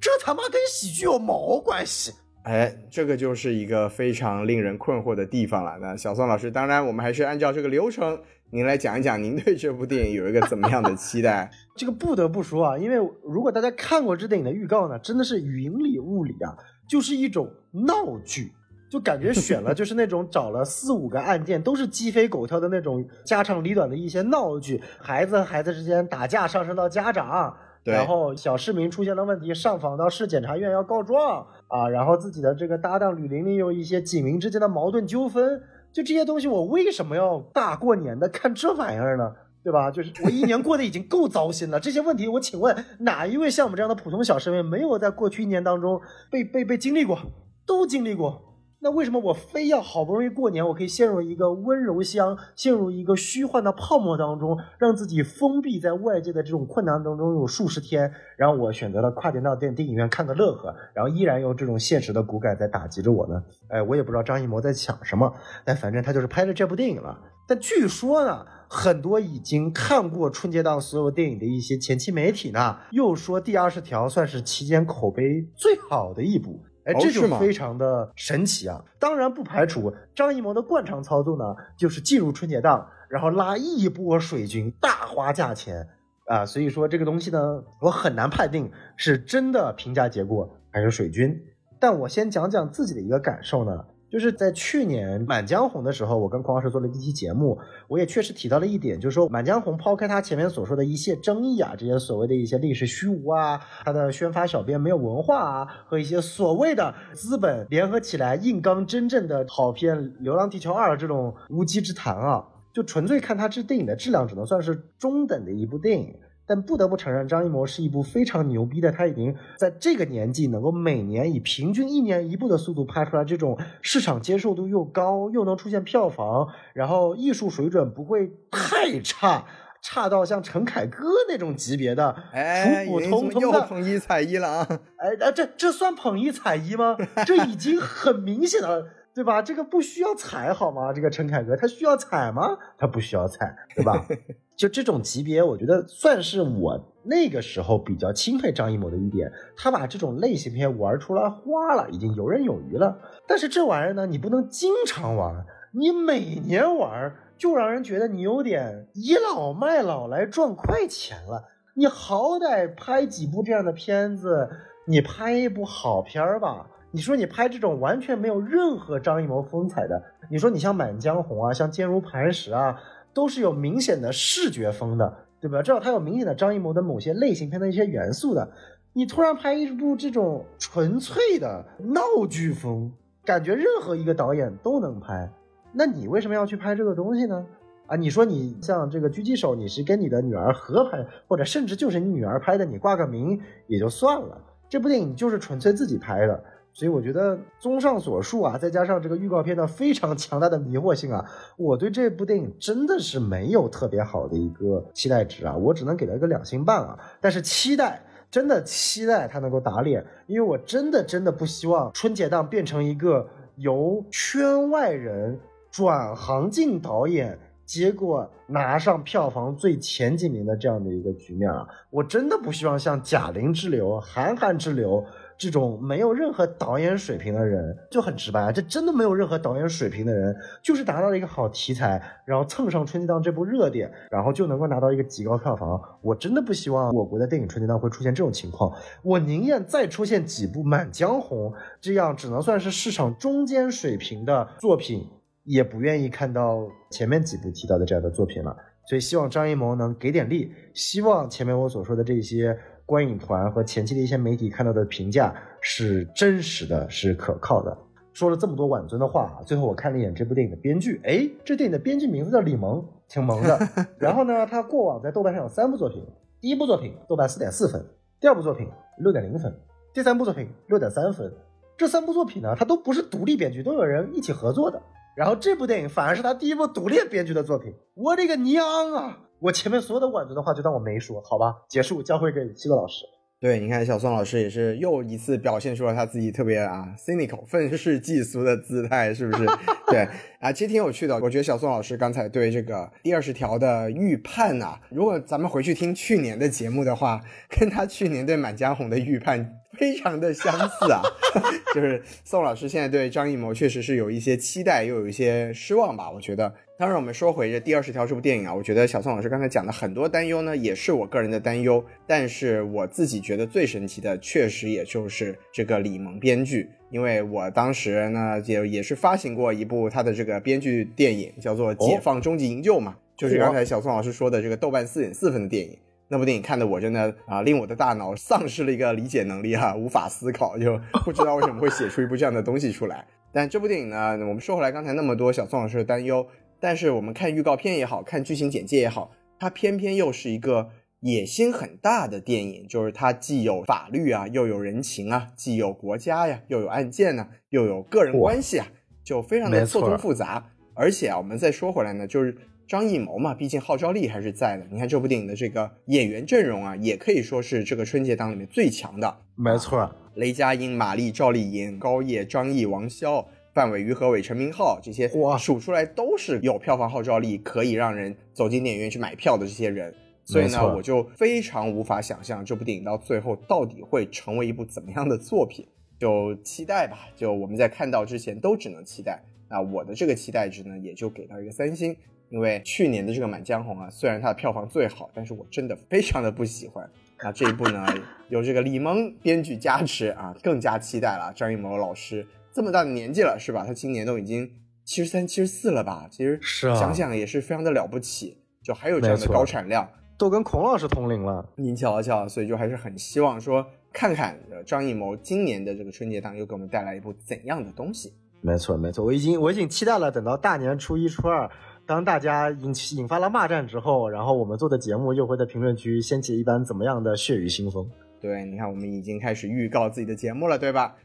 [0.00, 2.12] 这他妈跟喜剧有毛关系？
[2.42, 5.78] 哎，这个就是一个非常令人困惑的地方了。
[5.80, 11.50] 那小宋老师，当然我们还是按照这个流程，您来讲一讲您对这部电影有一个怎么样的期待？
[11.74, 16.54] 这个不得不说啊，因为如果大家看过这电影的预告呢，真的是云里雾里啊，
[16.88, 18.52] 就是一种闹剧，
[18.88, 27.56] 就感觉选了 就是那种找了四五个案件都是鸡飞狗跳的那种家长里短的一些闹剧，孩子和孩子之间打架上升到家长。
[27.84, 39.32] 然后小市民出现了问题，上访到市检察院要告状啊，然后自己的这个搭档吕玲玲有一些警民之间的矛盾纠纷，就这些东西，我为什么要大过年的看这玩意儿呢？
[39.62, 39.88] 对吧？
[39.88, 47.16] 就是我一年过得已经够糟心了，这些问题，我请问哪一位像我们这样的普通小市民没有在过去一年当中被被被经历过？
[47.64, 48.42] 都经历过。
[48.86, 63.42] 那为什么我非要好不容易过年，我可以陷入一个温柔乡，陷入一个虚幻的泡沫当中，让自己封闭在外界的这种困难当中有数十天，然后我选择了跨年到电电影院看个乐呵，然后依然有这种现实的骨感在打击着我呢？
[63.66, 67.18] 哎，我也不知道张艺谋在想什么，但反正他就是拍了这部电影了。
[67.48, 76.62] 但据说呢，很多已经看过春节档所有电影的一些前期媒体呢，又说《第二十条》算是期间口碑最好的一部。
[76.86, 78.80] 哎，这就非常的神奇啊！
[79.00, 81.44] 当然不排除张艺谋的惯常操作呢，
[81.76, 85.88] 就是进入春节档，然后拉一波水军，大花价钱
[86.26, 86.46] 啊。
[86.46, 91.36] 所以说这个东西呢，我很难判定是真的评价结果还是水军。
[91.80, 116.14] 但我先讲讲自己的一个感受呢，就是在去年《满江红》的时候，我跟孔老师做了一期节目，我也确实提到了一点，就是说《满江红》抛开他前面所说的一些争议啊，这些所谓的一些历史虚无啊，他的宣发小编没有文化啊，和一些所谓的资本联合起来硬刚真正的好片《流浪地球二》这种无稽之谈啊，就纯粹看他这电影的质量，只能算是中等的一部电影。
[116.46, 118.92] 但不得不承认，张艺谋是一部非常牛逼的。
[118.92, 129.44] 他已经在这个年纪，能够每年以平均一年一部的速度拍出来这种市场接受度又高，又能出现票房，然后艺术水准不会太差，
[129.82, 133.40] 差到像陈凯歌那种级别的哎，普普通通的。
[133.40, 134.66] 又捧一踩一了啊！
[134.96, 136.96] 哎哎，这这算捧一踩一吗？
[137.26, 139.40] 这已经很明显了，对吧？
[139.40, 140.92] 这个不需要踩好吗？
[140.92, 142.58] 这个陈凯歌他需要踩吗？
[142.76, 144.06] 他不需要踩，对吧？
[144.54, 152.94] 就这种级别，我觉得算是我那个时候比较钦佩张艺谋的一点，他把这种类型片玩出来花了，已经游刃有余了。
[153.26, 161.42] 但是这玩意儿呢，你不能经常玩，你每年玩，就让人觉得你有点倚老卖老来赚快钱了。
[161.74, 164.48] 你好歹拍几部这样的片子，
[164.86, 166.66] 你拍一部好片儿吧。
[166.96, 172.74] 你说你拍这种完全没有任何张艺谋风采的，你说你像《满江红》啊，像《坚如磐石》啊，
[173.12, 175.60] 都是有明显的视觉风的，对吧？
[175.60, 178.50] 至少它有明显的张艺谋的某些类型片的一些元素的。
[178.94, 182.90] 你突然拍一部这种纯粹的闹剧风，
[183.26, 185.30] 感觉任何一个导演都能拍，
[185.74, 187.44] 那你为什么要去拍这个东西呢？
[187.88, 194.40] 啊，你说你像这个狙击手，你是跟你的女儿合拍，或者甚至就是你女儿拍的，你挂个名也就算了。
[194.68, 196.42] 这部电影就是纯粹自己拍的，
[196.76, 201.24] 所以我觉得综上所述啊，再加上这个预告片的非常强大的迷惑性啊，
[201.56, 206.98] 我对这部电影真的是没有特别好的一个期待值啊，我只能给它一个两星半啊。
[207.18, 217.38] 但是期待，真的期待它能够打脸，因为我真的真的不希望春节档变成一个由圈外人转行进导演。
[217.64, 225.04] 结果拿上票房最前几名的这样的一个局面啊，我真的不希望像贾玲之流、韩寒之流
[225.38, 235.80] 这种没有任何导演水平的人，就很直白，这真的没有任何导演水平的人，就是拿到了一个好题材，然后蹭上春节档这部热点，然后就能够拿到一个极高票房。
[236.02, 238.72] 我真的不希望我国的电影春节档会出现这种情况，
[239.02, 245.08] 我宁愿再出现几部《满江红》这样只能算是市场中间水平的作品。
[245.48, 248.56] 也不愿意看到前面几部提到的这样的作品了，
[248.88, 257.76] 所以希望张艺谋能给点力，希望前面我所说的这些观影团和前期的一些媒体看到的评价是真实的，是可靠的。
[258.12, 263.58] 说了这么多挽尊的话，最后我看了一眼这部电影的编剧，哎，这电影的编剧名字叫李萌，挺萌的。
[263.98, 266.02] 然后呢，他过往在豆瓣上有三部作品，
[266.40, 267.84] 第一部作品豆瓣四点四分，
[268.20, 268.66] 第二部作品
[268.98, 269.54] 六点零分，
[269.92, 271.30] 第三部作品六点三分。
[271.76, 274.80] 这三部作品呢，它都不是独立编剧，都有人一起合作的。
[275.14, 279.18] 然后这部电影反而是他第一部独立编剧的作品，我的个娘啊！
[279.46, 281.54] 我前面所有的挽尊的话就当我没说，好吧？
[281.68, 283.04] 结束，交回给七个老师。
[283.38, 289.46] 对，你看小宋老师也是又一次表现出了他自己特别啊 cynical 愤世嫉俗的姿态，是不是？
[289.86, 290.08] 对
[290.40, 291.14] 啊，其实挺有趣的。
[291.20, 301.02] 我觉得小宋老师刚才对这个第二十条的预判呐、如果咱们回去听去年的节目的话，跟他去年对《满江红》的预判非常的相似啊。
[301.72, 306.10] 就是宋老师现在对张艺谋确实是有一些期待，又有一些失望吧？
[306.10, 306.52] 我觉得。
[306.78, 311.82] 当然，我们说回这第二十条这部电影啊，我觉得小宋老师刚才讲的很多担忧呢，也是我个人的担忧。
[312.06, 325.78] 但是我自己觉得最神奇的，确实也就是这个李萌编剧，因为我当时呢也也是发行过一部他的这个编剧电影，叫做《解放终极营救》嘛，就是刚才小宋老师说的这个豆瓣四点四分的电影。
[326.08, 333.06] 那部电影看的我真的啊，令我的大脑丧失了一个理解能力哈、无法思考，就不知道为什么会写出一部这样的东西出来。
[333.32, 336.26] 但这部电影呢，我们说回来，刚才那么多小宋老师的担忧，
[336.60, 348.66] 但是我们看预告片也好看剧情简介也好，它偏偏又是一个野心很大的电影，就是它既有法律啊，又有人情啊，既有国家呀，又有案件呢、又有个人关系啊，
[349.04, 350.52] 就非常的错综复杂。
[350.74, 354.66] 而且啊，我们再说回来呢，就是张艺谋嘛，毕竟号召力还是在的。
[354.70, 359.18] 你看这部电影的这个演员阵容啊，也可以说是这个春节档里面最强的。
[359.36, 369.94] 没错，雷佳音、马丽、赵丽颖、高叶、张译、王骁、范伟、于和伟、陈明昊这些哇数出来都是有票房号召力，可以让人走进电影院去买票的这些人。
[370.26, 375.66] 所以呢，我就非常无法想象这部电影到最后到底会成为一部怎么样的作品，
[375.98, 377.08] 就期待吧。
[377.16, 379.22] 就我们在看到之前都只能期待。
[379.48, 381.96] 那我的这个期待值呢，也就给到一个三星，
[382.28, 386.86] 因为去年的这个《满江红》啊，虽然它的票房最好，但是我真的非常的不喜欢。
[387.22, 387.86] 那这一部呢，
[388.28, 391.32] 有这个李萌编剧加持啊，更加期待了。
[391.34, 393.66] 张艺谋老师这么大的年纪了，是吧？
[393.66, 394.50] 他今年都已经
[394.82, 396.08] 七十三、七十四了吧？
[396.10, 399.86] 其实是啊想想也是非常的了不起，就还有这样的高产量。
[400.16, 401.46] 都跟孔老师同龄了。
[401.56, 408.10] 您瞧瞧，所以就还是很希望说，看看呃张艺谋今年的这个春节档又给我们带来一部怎样的东西。
[408.40, 411.46] 没错，没错，我已经我已经期待了，等到大年初一、初二，
[411.84, 417.86] 当大家引起引发了骂战之后，然后我们做的节目又会在评论区掀起一番怎么样的血雨腥风。
[418.18, 420.96] 对，你看我们已经开始预告自己的节目了，对吧？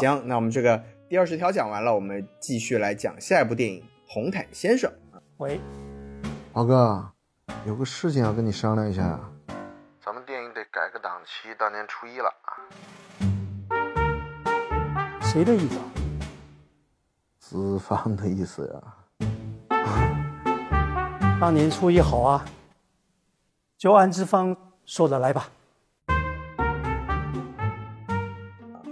[0.00, 4.90] 行，那我们这个第二十条讲完了，我们继续来讲下一部电影《红毯先生》。
[5.36, 5.60] 喂，
[6.52, 7.08] 华哥，
[7.64, 9.20] 有个事情要跟你商量一下。
[10.04, 12.28] 咱们电影得改个档期，大年初一了。
[15.20, 15.84] 谁的意思啊？
[17.38, 18.82] 资方的意思呀。
[21.38, 22.44] 大年初一好啊，
[23.78, 25.48] 就按资方说的来吧。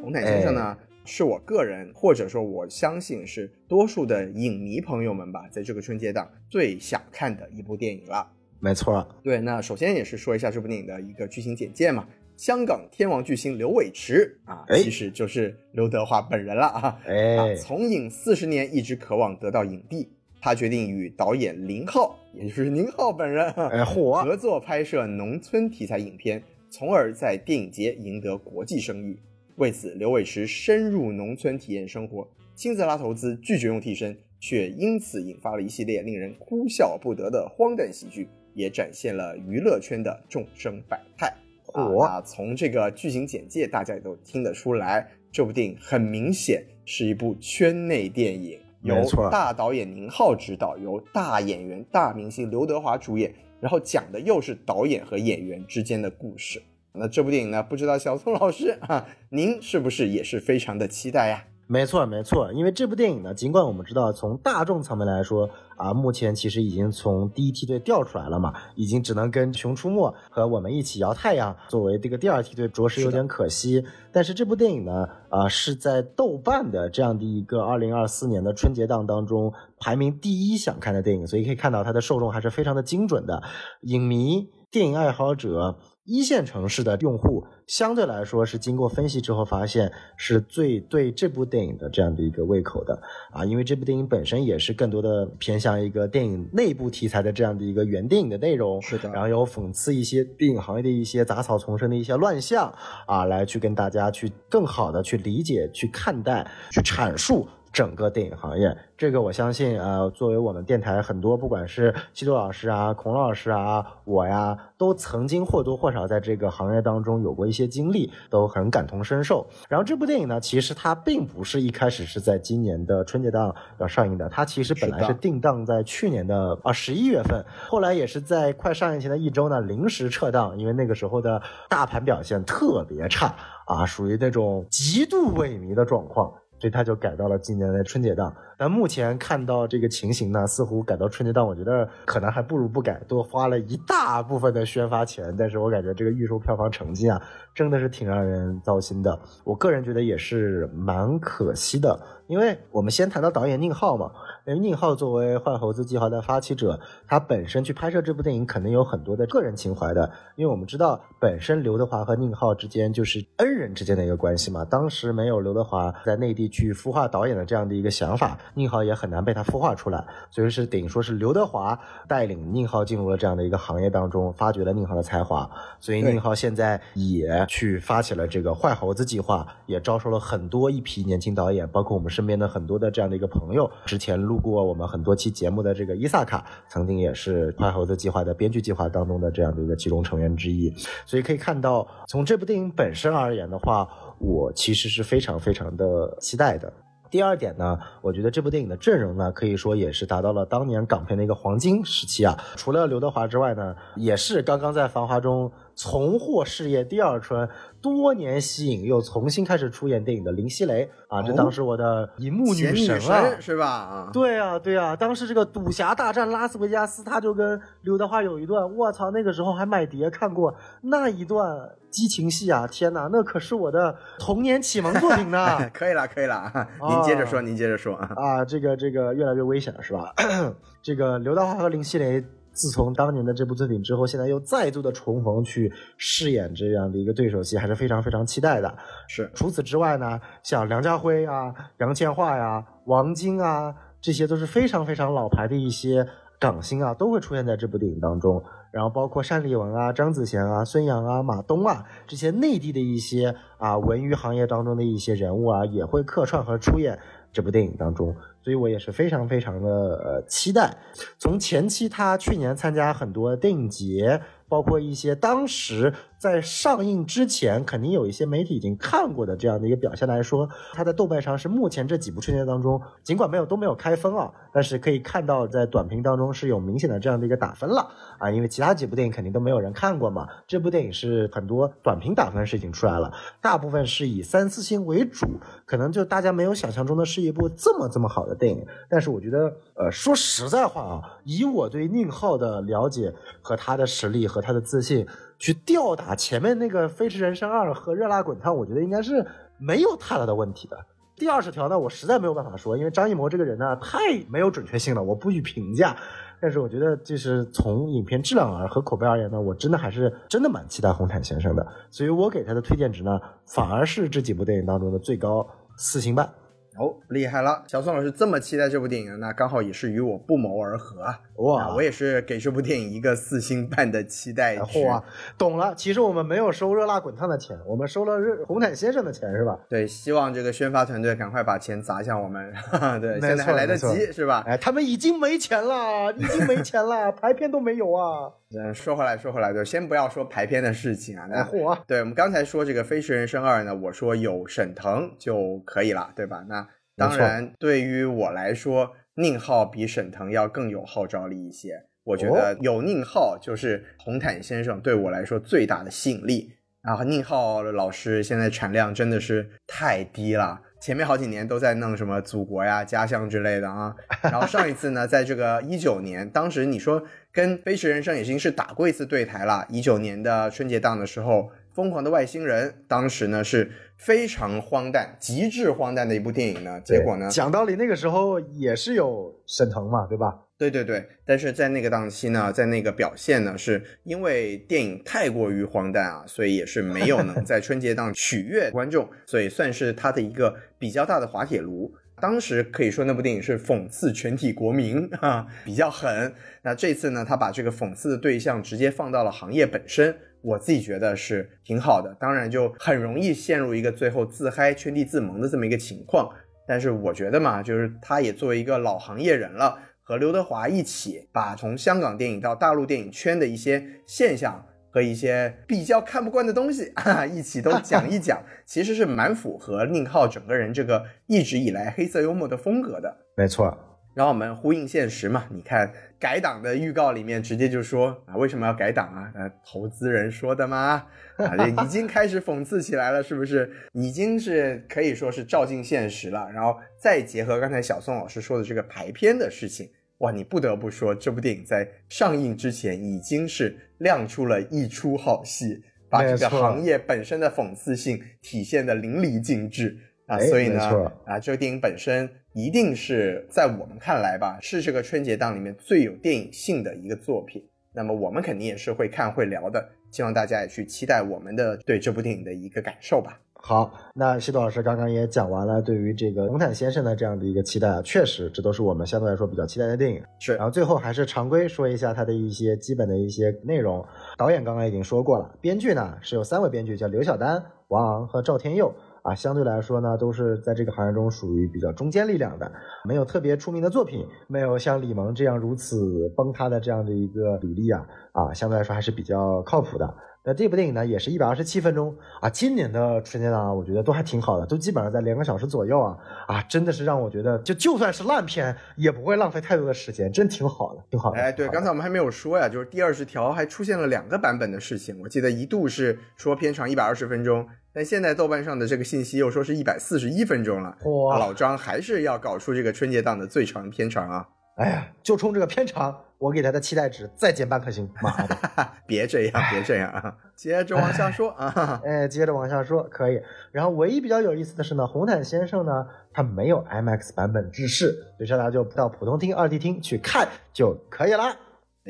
[0.01, 8.27] 红毯先生呢，是我个人或者说我相信是多数的影迷朋友们吧，在这个春节档最想看的一部电影了。
[8.61, 12.07] 没错，对，那首先也是说一下这部电影的一个剧情简介嘛。
[12.37, 16.99] 香港天王巨星刘伟驰啊，哎其实就是刘德华本人了啊。
[17.07, 20.09] 哎啊，从影四十年，一直渴望得到影帝。
[20.41, 23.51] 他决定与导演林浩，也就是宁浩本人，
[23.87, 29.19] 合作拍摄农村题材影片，从而在电影节赢得国际声誉。
[29.57, 41.33] 为此，刘伟驰深入农村体验生活，亲自拉投资，拒绝用替身，却因此引发了一系列令人哭笑不得的荒诞喜剧，也展现了娱乐圈的众生百态。
[41.67, 56.61] 火啊，那从这个剧情简介，大家也都听得出来，这部电影很明显是一部圈内电影，由大导演宁浩执导，由大演员、大明星刘德华主演，然后讲的又是导演和演员之间的故事。
[56.97, 61.45] 那这部电影呢，不知道小宋老师啊，您是不是也是非常的期待呀？
[61.67, 73.85] 没错，没错，因为这部电影呢，尽管我们知道从大众层面来说啊，目前其实已经从第一梯队调出来了嘛，已经只能跟《熊出没》和我们一起摇太阳作为这个第二梯队，着实有点可惜。
[74.13, 83.43] 但是这部电影呢，啊，是在豆瓣的这样的一个二零二四年的春节档当中排名第一想看的电影，所以可以看到它的受众还是非常的精准的，
[83.81, 85.79] 影迷、电影爱好者。
[86.05, 93.01] 一线城市的用户相对来说是经过分析之后发现是最对这部电影的这样的一个胃口的
[93.31, 102.71] 啊，因为这部电影本身也是更多的偏向一个电影内部题材的这样的一个原电影的内容，是的然后有讽刺一些电影行业的一些杂草丛生的一些乱象
[103.07, 107.49] 啊，来去跟大家去更好的去理解、去看待、去阐述。
[107.75, 119.45] 整个电影行业，这个我相信，呃，作为我们电台很多，不管是西多老师啊、孔老师啊、我呀，都曾经或多或少在这个行业当中有过一些经历，都很感同身受。
[119.69, 133.35] 然后这部电影呢，其实它并不是一开始是在今年的春节档要上映的，它其实本来是定档在去年的啊十一月份，后来也是在快上映前的一周呢临时撤档，因为那个时候的大盘表现特别差
[133.67, 136.33] 啊，属于那种极度萎靡的状况。
[136.65, 138.35] 所以他就改到了今年的春节档。
[138.65, 145.37] 但目前看到这个情形呢，似乎改到春节档，我觉得可能还不如不改，多花了一大部分的宣发钱。
[145.37, 147.21] 但是我感觉这个预售票房成绩啊，
[147.55, 149.21] 真的是挺让人糟心的。
[149.45, 154.11] 我个人觉得也是蛮可惜的，因为我们先谈到导演宁浩嘛，
[154.47, 164.65] 因为宁浩作为坏猴子计划的发起者，他本身去拍摄这部电影肯定有很多的个人情怀的，因为我们知道本身刘德华和宁浩之间就是恩人之间的一个关系嘛。
[164.65, 171.79] 当时没有刘德华在内地去孵化导演的这样的一个想法，宁浩也很难被他孵化出来，所以是等于说是刘德华
[172.09, 175.49] 带领宁浩进入了这样的一个行业当中，发掘了宁浩的才华，
[175.81, 190.73] 所以宁浩现在也去发起了这个坏猴子计划，也招收了很多一批年轻导演，包括我们身边的很多的这样的一个朋友，之前录过我们很多期节目的这个伊萨卡，曾经也是坏猴子计划的编剧计划当中的这样的一个其中成员之一，
[191.05, 193.89] 所以可以看到，从这部电影本身而言的话，
[194.19, 196.73] 我其实是非常非常的期待的。
[197.15, 202.37] 第二点呢，我觉得这部电影的阵容呢，可以说也是达到了当年港片的一个黄金时期啊。
[202.57, 207.49] 除了刘德华之外呢，也是刚刚在《繁华》中重获事业第二春，
[207.81, 213.67] 多年息影又重新开始出演电影的林熙蕾啊，这当时我的银幕女神啊，神是吧？
[213.67, 222.67] 啊，对啊，对啊，当时这个赌侠大战拉斯维加斯，他就跟刘德华有一段，我操，那个时候还买碟看过那一段激情戏啊！
[222.67, 225.71] 天哪，那可是我的童年启蒙作品呢！
[225.75, 228.11] 可以了，可以了，啊您接着说，您接着说啊。
[228.17, 230.13] 啊，这个这个越来越危险了，是吧？
[230.83, 232.25] 这个刘德华和林熙蕾
[232.55, 238.75] 自从当年的这部作品之后，现在又再度的重逢去饰演这样的一个对手戏，还是非常非常期待的。
[239.09, 246.07] 是，除此之外呢，像梁家辉啊、杨千嬅呀、王晶啊，这些都是非常非常老牌的一些
[246.39, 248.43] 港星啊，都会出现在这部电影当中。
[248.71, 256.99] 然后包括单立文啊、张子贤啊、孙杨啊、马东啊这些内地的一些啊文娱行业当中的一些人物啊，也会客串和出演
[257.33, 258.17] 这部电影当中。
[258.45, 260.77] 所以我也是非常非常的呃期待。
[261.19, 265.91] 从前期他去年参加很多电影节，包括一些当时
[266.25, 283.13] 在上映之前肯定有一些媒体已经看过的这样的一个表现来说，他在豆瓣上是目前这几部春节当中，尽管没有都没有开分啊，但是可以看到在短评当中是有明显的这样的一个打分了啊，因为其他几部电影肯定都没有人看过嘛，这部电影是很多短评打分是已经出来了，
[283.43, 285.27] 大部分是以三四星为主，
[285.67, 288.35] 可能就大家没有想象中的是一部这么这么好的。
[288.35, 293.13] 电影，但是我觉得，呃，说实在话啊，以我对宁浩的了解
[293.43, 295.07] 和他的实力和他的自信，
[295.39, 299.25] 去吊打前面那个《飞驰人生二》和《热辣滚烫》，我觉得应该是
[299.59, 300.77] 没有太大的问题的。
[301.17, 305.97] 第二十条呢，我实在没有办法说，因为张艺谋这个人呢，太没有准确性了，我不予评价。
[306.41, 311.67] 但是我觉得，就是从影片质量而和口碑而言呢，我真的还是真的蛮期待《红毯先生》的。
[311.91, 316.29] 所以我给他的推荐值呢，反而是这几部电影当中的最高四星半。
[316.77, 317.63] 哦，厉害了！
[317.67, 321.21] 小宋老师这么期待这部电影，那刚好也是与我不谋而合啊！
[321.37, 324.85] 哇，我也是给这部电影一个四星半的期待值。
[324.85, 325.03] 哇，
[325.39, 325.75] 懂了。
[325.77, 329.59] 其实我们没有收热辣滚烫的钱，我们收了热红毯先生的钱，是吧？
[329.69, 332.53] 对，希望这个宣发团队赶快把钱砸向我们。
[332.55, 334.43] 哈 对，现在还来得及，是吧？
[334.47, 338.33] 哎，他们已经没钱了，已经没钱了， 排片都没有啊。
[338.59, 341.27] 嗯，说回来，说回来，就先不要说排片的事情啊。
[341.31, 346.45] 那嚯，对我们刚才说这个《飞驰人生二》呢，我说有沈腾就可以了，对吧？
[346.49, 346.69] 那。
[346.97, 351.87] 当然，对于我来说，宁浩比沈腾要更有号召力一些。
[352.05, 356.53] 我觉得有宁浩就是红毯先生对我来说最大的吸引力。
[356.83, 363.97] 然后宁浩老师现在产量真的是太低了，前面好几年都在弄什么祖国呀、家乡之类的啊。
[364.21, 369.65] 然后上一次呢，在这个一九年，当时你说跟《飞驰人生》已经是打过一次对台了。
[369.71, 371.49] 一九年的春节档的时候。
[371.75, 376.81] 疯狂的外星人，当时呢是非常荒诞、极致荒诞的一部电影呢。
[376.85, 380.39] 结果呢，讲道理那个时候也是有沈腾嘛，对吧？
[380.57, 381.07] 对对对。
[381.25, 391.95] 但是在那个档期呢，在那个表现呢，是因为电影太过于荒诞啊，所以也是没有能在春节档取悦观众，所以算是他的一个比较大的滑铁卢。
[392.21, 396.33] 当时可以说那部电影是讽刺全体国民啊，比较狠。
[396.63, 400.17] 那这次呢，他把这个讽刺的对象直接放到了行业本身。
[400.41, 406.31] 我自己觉得是挺好的，当然就很容易陷入一个最后自嗨、圈地自萌的这么一个情况。
[406.69, 423.17] 但是我觉得嘛，就是他也作为一个老行业人了，和刘德华一起把从香港电影到大陆电影圈的一些现象和一些比较看不惯的东西 啊，一起都讲一讲， 其实是蛮符合宁浩整个人这个一直以来黑色幽默的风格的。
[423.35, 423.77] 没错。
[424.15, 425.47] 让我们呼应现实嘛？
[425.51, 429.33] 你看改档的预告里面直接就说啊，为什么要改档啊？
[429.35, 431.05] 呃，投资人说的吗？
[431.37, 433.69] 啊，这已经开始讽刺起来了，是不是？
[433.93, 436.49] 已经是可以说是照进现实了。
[436.53, 449.99] 然后再结合刚才小宋老师说的这个排片的事情，哇，你不得不说这部电影在上映之前已经是亮出了一出好戏，把这个行业本身的讽刺性体现的淋漓尽致
[450.29, 450.39] 啊。
[450.39, 452.31] 所以呢，啊，这个电影本身。
[452.55, 457.63] 一定是在我们看来吧，是这个春节档里面最有电影性的一个作品。
[457.93, 463.41] 那么我们肯定也是会看会聊的，希望大家也去期待我们的对这部电影的一个感受吧。
[463.57, 470.23] 好，那西多老师刚刚也讲完了对于这个红毯先生的这样的一个期待啊，确实这都是我们相对来说比较期待的电影。
[470.39, 474.05] 是，然后最后还是常规说一下它的一些基本的一些内容。
[474.37, 478.95] 导演刚刚已经说过了，编剧呢是有三位编剧，叫刘晓丹、王昂和赵天佑。
[479.25, 482.71] 啊，相对来说呢，都是在这个行业中属于比较中坚力量的，
[483.05, 490.15] 没有特别出名的作品，没有像李萌这样如此崩塌的这样的一个履历啊，啊，相对来说还是比较靠谱的。
[490.47, 501.39] 那这部电影呢，也是一百二十七分钟啊，今年的春节档我觉得都还挺好的，都基本上在两个小时左右啊，啊，真的是让我觉得就就算是烂片也不会浪费太多的时间，真挺好的，挺好的。
[501.39, 507.67] 哎，对，刚才我们还没有说呀，就是第二十条还出现了两个版本的事情，我记得一度是说片长一百二十分钟。
[507.95, 511.39] 但现在豆瓣上的这个信息又说是一百四十一分钟了，哇！
[511.39, 514.49] 老张还是要搞出这个春节档的最长片长啊！
[514.77, 518.59] 哎呀，就冲这个片长，我给他的期待值再减半颗星，妈的！
[519.07, 520.35] 别这样， 别这样啊！
[520.57, 522.01] 接着往下说啊！
[522.05, 523.41] 哎，接着往下说可以。
[523.71, 531.45] 然后唯一比较有意思的是呢，红毯先生呢，他没有 IMAX 版本制式，所以大家就到普通厅、二 D 厅去看就可以了。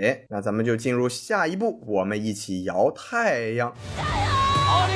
[0.00, 3.74] 哎，那咱们就进入下一步，我们一起摇太阳。
[3.98, 4.94] 奥利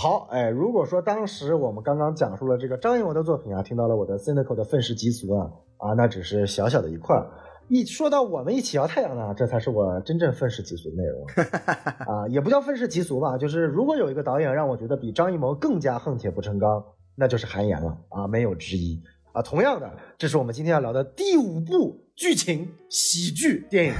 [0.00, 7.28] 好，哎，如果说当时我们刚刚讲述了这个张艺谋的作品啊，听到了我的 cynical 的愤世嫉俗啊，啊，那只是小小的一块儿。
[7.66, 11.26] 一说到我们一起摇太阳呢，这才是我真正愤世嫉俗的内容
[12.06, 16.84] 啊，也不叫愤世嫉俗吧，就是如果有一个导演让我觉得比张艺谋更加恨铁不成钢，
[17.16, 19.42] 那就是韩延了啊，没有之一啊。
[19.42, 23.94] 同样的，这是我们今天要聊的第五部剧情喜剧电影，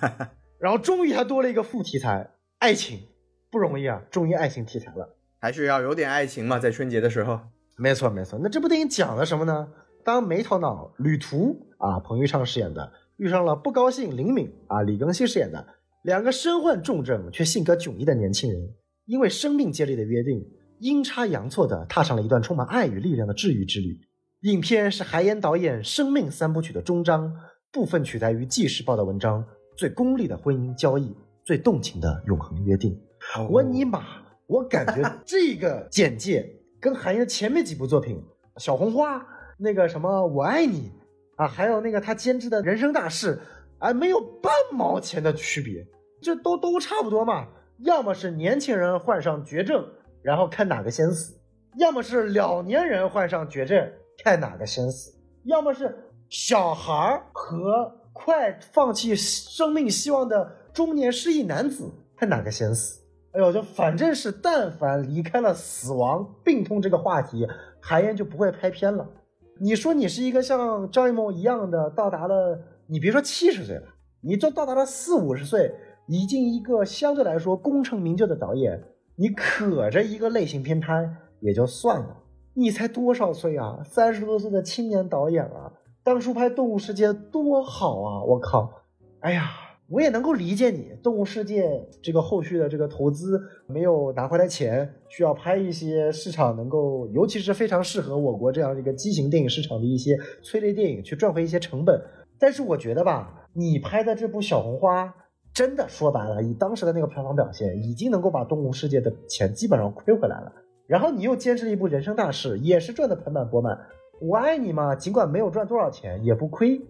[0.58, 3.00] 然后终于还多了一个副题材，爱情，
[3.50, 7.40] 不容易啊，终于爱情题材了，还是要有点爱情嘛，在春节的时候。
[7.76, 9.66] 没错没错，那这部电影讲了什么呢？
[10.04, 12.92] 当没头脑旅途啊，彭昱畅饰演的。
[13.16, 15.66] 遇上了不高兴林敏啊，李庚希饰演的
[16.04, 18.60] 两个身患重症却性格迥异的年轻人，
[19.04, 20.40] 因为生命接力的约定，
[20.78, 23.98] 阴差阳错的踏上了一段充满爱与力量的治愈之旅。
[24.42, 27.34] 影片是海岩导演《生命三部曲》的终章，
[27.72, 29.44] 部分取材于《纪事报》的文章，
[29.76, 31.12] 最功利的婚姻交易，
[31.44, 32.96] 最动情的永恒约定。
[33.50, 34.04] 我尼玛，
[34.46, 36.48] 我感觉 这个简介
[36.80, 38.16] 跟韩延前面几部作品
[38.62, 39.18] 《小红花》
[39.58, 40.90] 那个什么《我爱你》。
[41.36, 43.40] 啊，还有那个他监制的人生大事，
[43.78, 45.84] 啊，没有半毛钱的区别，
[46.20, 47.48] 这都都差不多嘛。
[47.78, 49.82] 要么是年轻人患上绝症，
[50.22, 51.32] 然后看哪个先死；
[51.78, 53.90] 要么是老年人患上绝症，
[54.22, 55.12] 看哪个先死；
[55.44, 63.01] 要么是小孩和快放弃生命希望的中年失忆男子，看哪个先死。
[63.32, 67.48] 哎呦，就反正是但凡离开了死亡、病痛这个话题，
[67.80, 69.08] 韩延就不会拍片了。
[69.58, 73.82] 你说你是一个像张艺谋一样的到达了，你别说七十岁了，
[74.20, 75.74] 你就到达了四五十岁，
[76.08, 78.82] 已经一个相对来说功成名就的导演，
[79.16, 81.08] 你可着一个类型片拍
[81.40, 82.16] 也就算了，
[82.52, 83.80] 你才多少岁啊？
[83.82, 85.72] 三十多岁的青年导演啊，
[86.04, 88.22] 当初拍《动物世界》多好啊！
[88.24, 88.70] 我靠，
[89.20, 89.48] 哎呀！
[89.92, 102.00] 我也能够理解你，动物世界这个后续的这个投资没有拿回来钱，需要拍一些市场能够，尤其是非常适合我国这样一个畸形电影市场的一些催泪电影，去赚回一些成本。
[102.38, 105.14] 但是我觉得吧，你拍的这部小红花，
[105.52, 110.50] 真的说白了，以当时的那个票房表现，已经能够把动物世界的钱基本上亏回来了。
[110.86, 113.78] 然后你又坚持了一部人生大事，也是赚的盆满钵满。
[114.22, 116.80] 我爱你嘛，尽管没有赚多少钱，也不亏。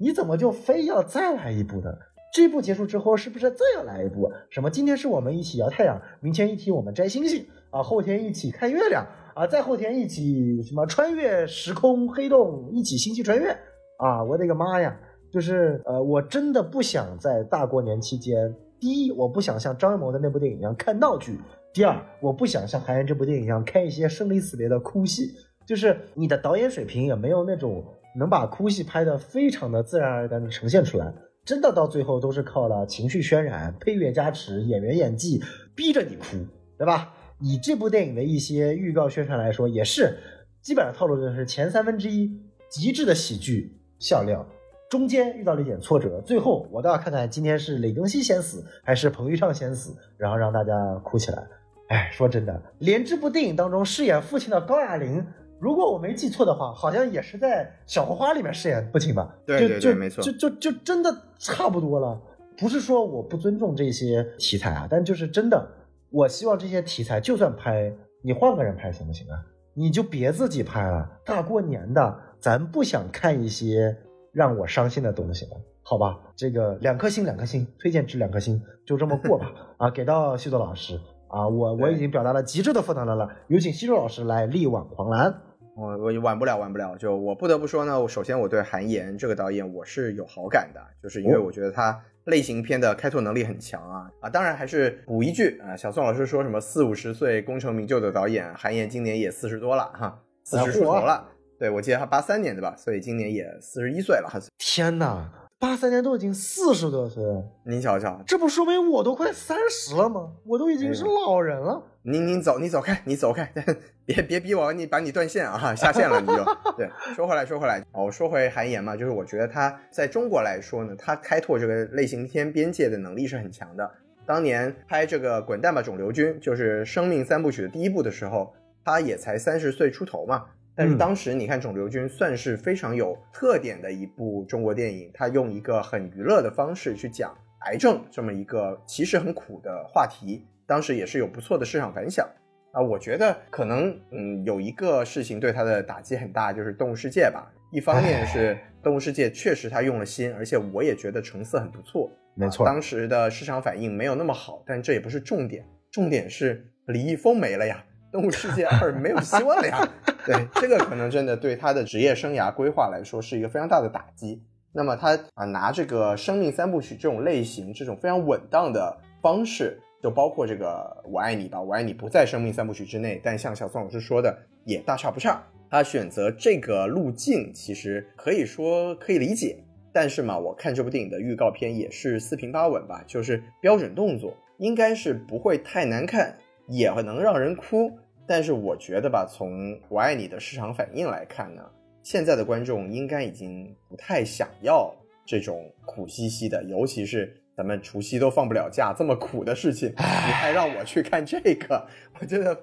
[0.00, 1.90] 你怎么就非要再来一部呢？
[2.32, 4.30] 这部结束之后，是不是再要来一部？
[4.50, 4.70] 什么？
[4.70, 13.50] 今天是我们一起摇太阳，明天一起我们摘星星啊，后天一起看月亮啊，再后天一起什么穿越时空黑洞，一起星际穿越
[13.98, 14.22] 啊！
[14.22, 14.98] 我的个妈呀！
[15.32, 21.34] 就是呃，我真的不想在大过年期间，第一，我不想像张艺谋的那部电影一样看闹剧；
[21.72, 25.32] 第二，我不想像韩延这部电影一样看一些生离死别的哭戏。
[25.66, 27.84] 就是你的导演水平也没有那种
[28.18, 31.12] 能把哭戏拍得非常的自然而然的呈现出来。
[31.48, 35.42] 真的到最后都是靠了情绪渲染、配乐加持、演员演技
[35.74, 36.36] 逼着你哭，
[36.76, 37.14] 对吧？
[37.40, 40.14] 以这部电影的一些预告宣传来说，也是
[40.60, 42.30] 基本上套路就是前三分之一
[42.68, 44.46] 极致的喜剧笑料，
[44.90, 51.42] 中间遇到了一点挫折，最后我倒要看看今天是李庚希先死还是彭昱畅先死，然后让大家哭起来。
[51.88, 55.24] 哎，说真的，连这部电影当中饰演父亲的高亚麟。
[55.60, 59.34] 如果我没记错的话，好像也是在《小红花》里面饰演父亲吧？
[59.44, 62.20] 对对对，没错，就就就真的差不多了。
[62.56, 65.68] 不是说我不尊重这些题材啊，但就是真的，
[66.10, 67.92] 我希望这些题材就算拍，
[68.22, 69.38] 你换个人拍行不行啊？
[69.74, 71.08] 你就别自己拍了。
[71.24, 73.96] 大过年的，咱不想看一些
[74.32, 75.52] 让我伤心的东西了，
[75.82, 76.18] 好吧？
[76.36, 79.52] 这个两颗星，两颗星，推荐值两颗星，就这么过吧。
[79.78, 80.98] 啊，给到西多老师
[81.28, 85.42] 啊，我我已经表达了极致的负能量了，有请西多老师来力挽狂澜。
[85.78, 86.96] 我我晚不了，晚不了。
[86.96, 94.28] 就我不得不说呢，我首先我对韩延这个导演我是有好感的，就是因为我觉得他类型片的开拓能力很强啊啊！
[94.28, 101.28] 当然还是补一句啊，小宋老师说什么四五十岁功成名就的导演，韩延今年也四十多了哈，四十出头了。
[101.60, 104.28] 对，我记得他八三年的吧，所以今年也四十一岁了。
[104.58, 105.30] 天哪！
[105.60, 110.30] 八三年都已经四十多岁了，您瞧瞧，这不说明我都快三十了吗？
[110.44, 111.82] 我都已经是老人了。
[112.10, 113.52] 您您走，你走开，你走开，
[114.06, 116.44] 别别逼我，你把你断线啊，下线了你就。
[116.76, 123.90] 对，说回来说回来，我说回韩延嘛，就是我觉得他在中国来说呢，他开拓这个类型片边界的能力是很强的。
[124.26, 128.54] 当年拍这个《滚蛋吧，肿瘤君》，就是《生命三部曲》的第一部的时候，
[128.84, 130.44] 他也才三十岁出头嘛。
[130.74, 137.36] 但是当时你看《肿瘤君》算是非常有特点的一部中国电影，他用一个很娱乐的方式去讲
[137.66, 142.24] 癌症这么一个其实很苦的话题，当时也是有不错的市场反响。
[142.72, 147.50] 啊，我觉得可能嗯有一个事情对它的打击很大，就是《动物世界》吧。
[147.72, 152.10] 一方面是《动物世界》确实它用了心，而且我也觉得成色很不错。
[152.34, 159.88] 没错，当时的市场反应没有那么好，但这也不是重点，重点是李易峰没了呀，《动物世界二》没有希望了呀。
[160.24, 164.42] 对，这个可能真的对他的职业生涯规划来说是一个非常大的打击。
[164.72, 175.42] 那么他啊拿这个生命三部曲这种类型，这种非常稳当的方式，就包括这个我爱你吧，我爱你不在生命三部曲之内，但像小宋老师说的，也大差不差。
[175.70, 179.58] 他选择这个路径，其实可以说可以理解。
[179.92, 186.38] 但是嘛，我看这部电影的预告片也是四平八稳吧，就是标准动作，应该是不会太难看，
[186.68, 187.90] 也能让人哭。
[188.26, 191.62] 但是我觉得吧，从《我爱你》的市场反应来看呢，
[192.02, 194.94] 现在的观众应该已经不太想要
[195.28, 201.86] 这种苦兮兮的，尤其是咱们除夕都放不了假，这么苦的事情，你还让我去看这个，
[202.18, 202.58] 我觉得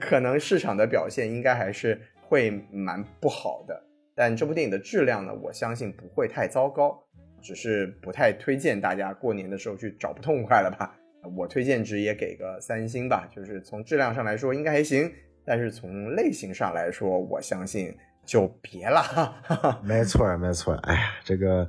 [0.00, 2.00] 可能市场的表现应该还是。
[2.28, 7.00] 会蛮不好的，但这部电影的质量呢，我相信不会太糟糕，
[7.40, 10.92] 只是不太推荐大家过年的时候去找不痛快了吧。
[11.36, 15.08] 我推荐值也给个三星吧，就是从质量上来说应该还行，
[15.44, 19.00] 但是从类型上来说，我相信就别了。
[19.86, 20.74] 没错，没错。
[20.82, 21.68] 哎呀，这个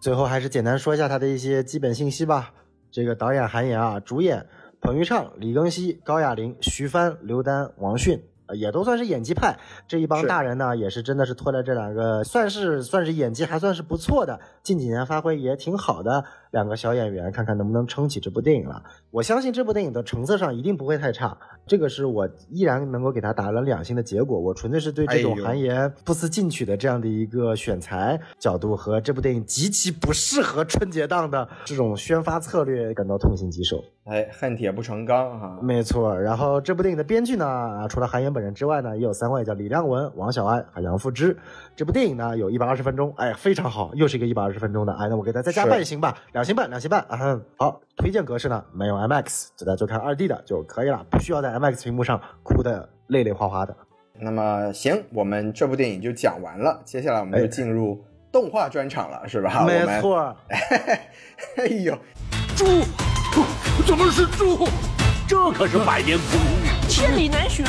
[0.00, 2.52] 最后还是简单说一下它的一些基本信息吧。
[2.90, 4.46] 这个导演韩延啊，主演
[4.80, 8.22] 彭昱畅、李庚希、高亚麟、徐帆、刘丹、王迅。
[8.54, 18.82] 也都算是演技派，这一帮大人呢，也是真的是拖了这两个，算是算是演技还算是不错的，近几年发挥也挺好的两个小演员，看看能不能撑起这部电影了。
[19.10, 21.36] 我相信这部电影的成色上一定不会太差，
[21.66, 24.38] 这个是我依然能够给他打了两星的结果。
[24.38, 33.82] 我纯粹是对这种韩延不思进取的这样的一个选材角度和这部电影极其不适合春节档的这种宣发策略感到痛心疾首。
[34.04, 36.16] 哎，恨铁不成钢哈，没错。
[36.16, 41.36] 然后这部电影的编剧呢，除了韩延本人之外呢，也有三位，叫李亮文、王小安和杨富之。
[41.76, 44.94] 这部电影呢，有一百二十分钟，哎，非常好，又是一个一百二十分钟的。
[44.94, 47.38] 哎，那我给大家再加半星吧，两星半，两星半啊。
[47.58, 53.76] 好，推荐格式呢，没有 MX，大家就看二 D 的就可以了，不需要在 MX 屏幕上哭的泪泪花花的。
[54.18, 58.02] 那么行，我们这部电影就讲完了，接下来我们就进入
[58.32, 59.62] 动画专场了，是吧？
[59.66, 60.34] 没错。
[61.58, 61.94] 哎呦，
[62.56, 62.64] 猪。
[63.86, 64.66] 怎么是猪？
[65.28, 67.66] 这可是百年不遇、千里难寻、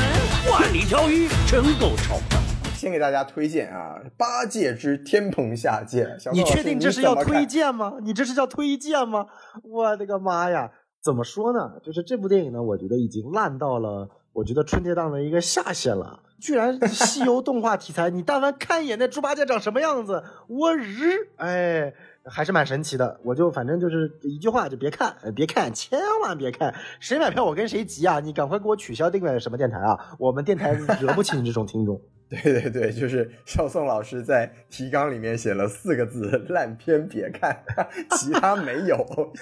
[0.50, 2.57] 万里挑一，真够丑的。
[2.78, 6.04] 先给大家推荐啊，《八戒之天蓬下界》。
[6.32, 7.94] 你确定这是要推荐吗？
[8.02, 9.26] 你这是叫推荐吗？
[9.64, 10.70] 我的个妈呀！
[11.02, 11.72] 怎么说呢？
[11.82, 16.20] 就是这部电影呢，我觉得已经烂到了，我觉得春节档的一个下限了。
[16.40, 21.92] 居然西游动画题材，你但凡看一眼那猪八戒长什么样子，我日，哎。
[22.30, 26.74] 还是蛮神奇的，我就反正就是一句话，就别看，别看，千万别看。
[27.00, 28.20] 谁买票我跟谁急啊！
[28.20, 29.98] 你赶快给我取消订阅什么电台啊！
[30.18, 31.98] 我们电台惹不起你这种听众。
[32.28, 37.64] 对对对，就是肖宋老师在提纲里面写了四个字：烂片别看，
[38.18, 38.96] 其他没有，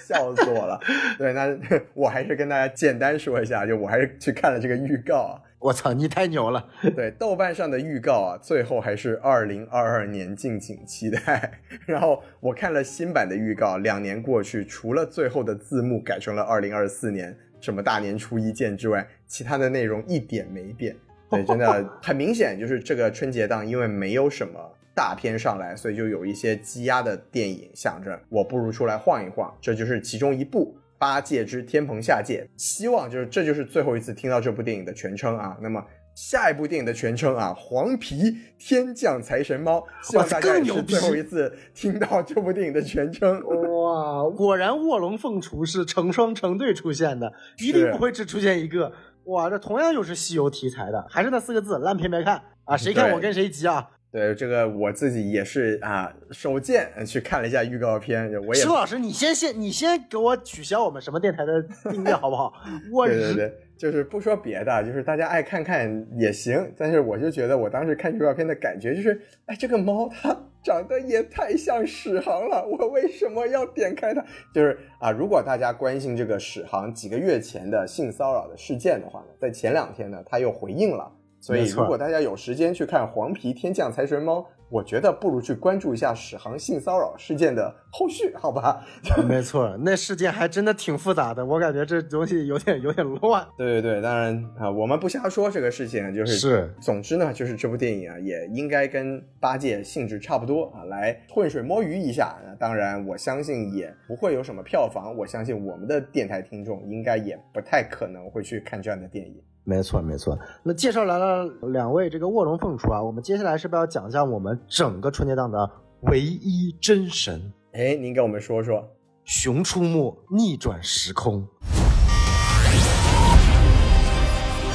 [0.06, 0.80] 笑死我了。
[1.18, 1.58] 对，那
[1.94, 5.42] 我还是跟大家简单说一下，就我还是去看了这个预告啊。
[5.58, 6.68] 我操，你太牛了！
[6.94, 11.60] 对，豆瓣上的预告啊，最后还是二零二二年，敬请期待。
[11.86, 20.94] 然后我看了新版的预告，两年过去，除了最后的字幕改成了二零二四年，什么大年初一见之外，其他的内容一点没变。
[21.30, 24.58] 对，真的很明显，就是这个春节档因为没有什么
[24.94, 30.76] 大片上来，所以就有一些积压的电影，想着我不如出来晃一晃，这就是其中一部。
[30.98, 35.54] 八戒之天蓬下界，希望就是这就是最后一次听到这部电影的全称啊。
[35.60, 43.38] 那么下一部电影的全称啊，黄皮天降财神猫，希望大家也是最后一次听到这部电影的全称。
[43.44, 48.90] 哇，果然卧龙凤雏是成双成对出现的，一定不会只出现一个。
[49.26, 52.76] 哇，这同样又是西游题材的，还是那四个字，烂片别看啊！
[52.76, 53.88] 谁看我跟谁急啊！
[54.12, 58.60] 对这个我自己也是啊，手贱去看了一下预告片，我也。
[58.60, 62.52] 石老师，你先先你先给我取消我们什么电台的订阅好不好？
[62.92, 70.34] 我对对对，就是不说别的，就是大家爱看看也行，但是我就觉得我当时看预告片的感觉就是，哎，这个猫它
[70.66, 74.24] 长得也太像史航了， 我为什么要点开它？
[74.52, 81.12] 就是啊，如果大家关心这个史航几个月前的性骚扰的事件的话呢，在前两天呢，他又回应了。
[81.40, 88.84] 所以如果大家有时间去看《黄皮天降财神猫》，我觉得不如去关注一下史航性骚扰事件的后续，好吧？
[89.28, 93.46] 没错，那事件还真的挺复杂的，我感觉这东西有点有点乱。
[93.56, 102.36] 对对对，当然啊，我们不瞎说这个事情，就是是总之呢，就是这部电影啊，也应该跟八戒性质差不多啊，来浑水摸鱼一下。
[102.44, 109.40] 那当然，我相信也不会有什么票房，我相信我们的电台听众应该也不太可能会去看这样的电影。
[109.68, 110.38] 没错，没错。
[110.62, 115.68] 那介绍来了两位这个卧龙凤雏啊，我们接下来是不是要讲一下我们整个春节档的
[116.02, 118.78] 唯一真神哎，您给我们说说，
[119.24, 121.42] 《熊出没：逆转时空》？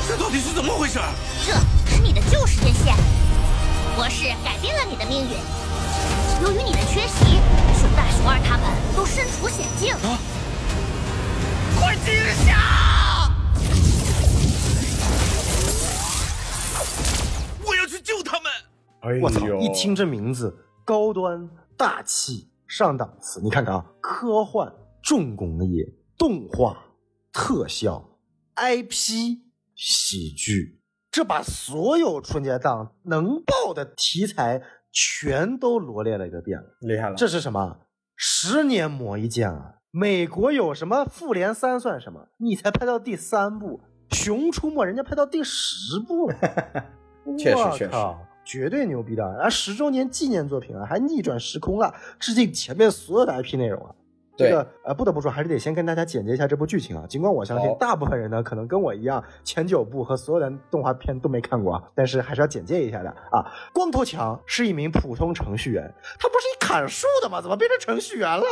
[0.05, 0.99] 这到底是怎么回事？
[1.85, 2.93] 这是你的旧时间线，
[3.95, 5.37] 博士改变了你的命运。
[6.43, 7.39] 由于你的缺席，
[7.79, 9.95] 熊大、熊二他们都身处险境。
[11.79, 12.13] 快惊
[12.45, 12.90] 吓！
[18.01, 18.51] 救他们！
[19.01, 19.47] 哎我操！
[19.59, 23.41] 一听这名字，高端大气上档次。
[23.41, 24.71] 你看看啊，科幻、
[25.01, 25.85] 重工业、
[26.17, 26.77] 动画、
[27.33, 28.19] 特效、
[28.55, 29.39] IP、
[29.75, 36.65] 喜剧，这把所有春节档能爆的题材全都罗列了一个遍了。
[36.81, 37.79] 厉害了，这是什么？
[38.15, 39.75] 十年磨一剑啊！
[39.89, 42.27] 美国有什么复联三算什么？
[42.37, 43.81] 你才拍到第三部，
[44.15, 46.35] 《熊出没》人家拍到第十部了。
[47.37, 49.25] 确实确实我靠，绝对牛逼的！
[49.25, 53.93] 啊，十周年纪念作品啊，还逆转时空了，致敬前面所有的 IP 内容啊。
[54.37, 57.05] 这个呃，不得不说，还是得先跟大家简介一下这部剧情啊。
[57.07, 63.45] 尽管我相信大部分人呢，可能跟我一样，前九部和所有的动画片都没看过啊，但是还是要简介一下的啊。
[63.73, 65.83] 光头强是一名普通程序员，
[66.19, 67.41] 他不是一砍树的吗？
[67.41, 68.43] 怎么变成程序员了？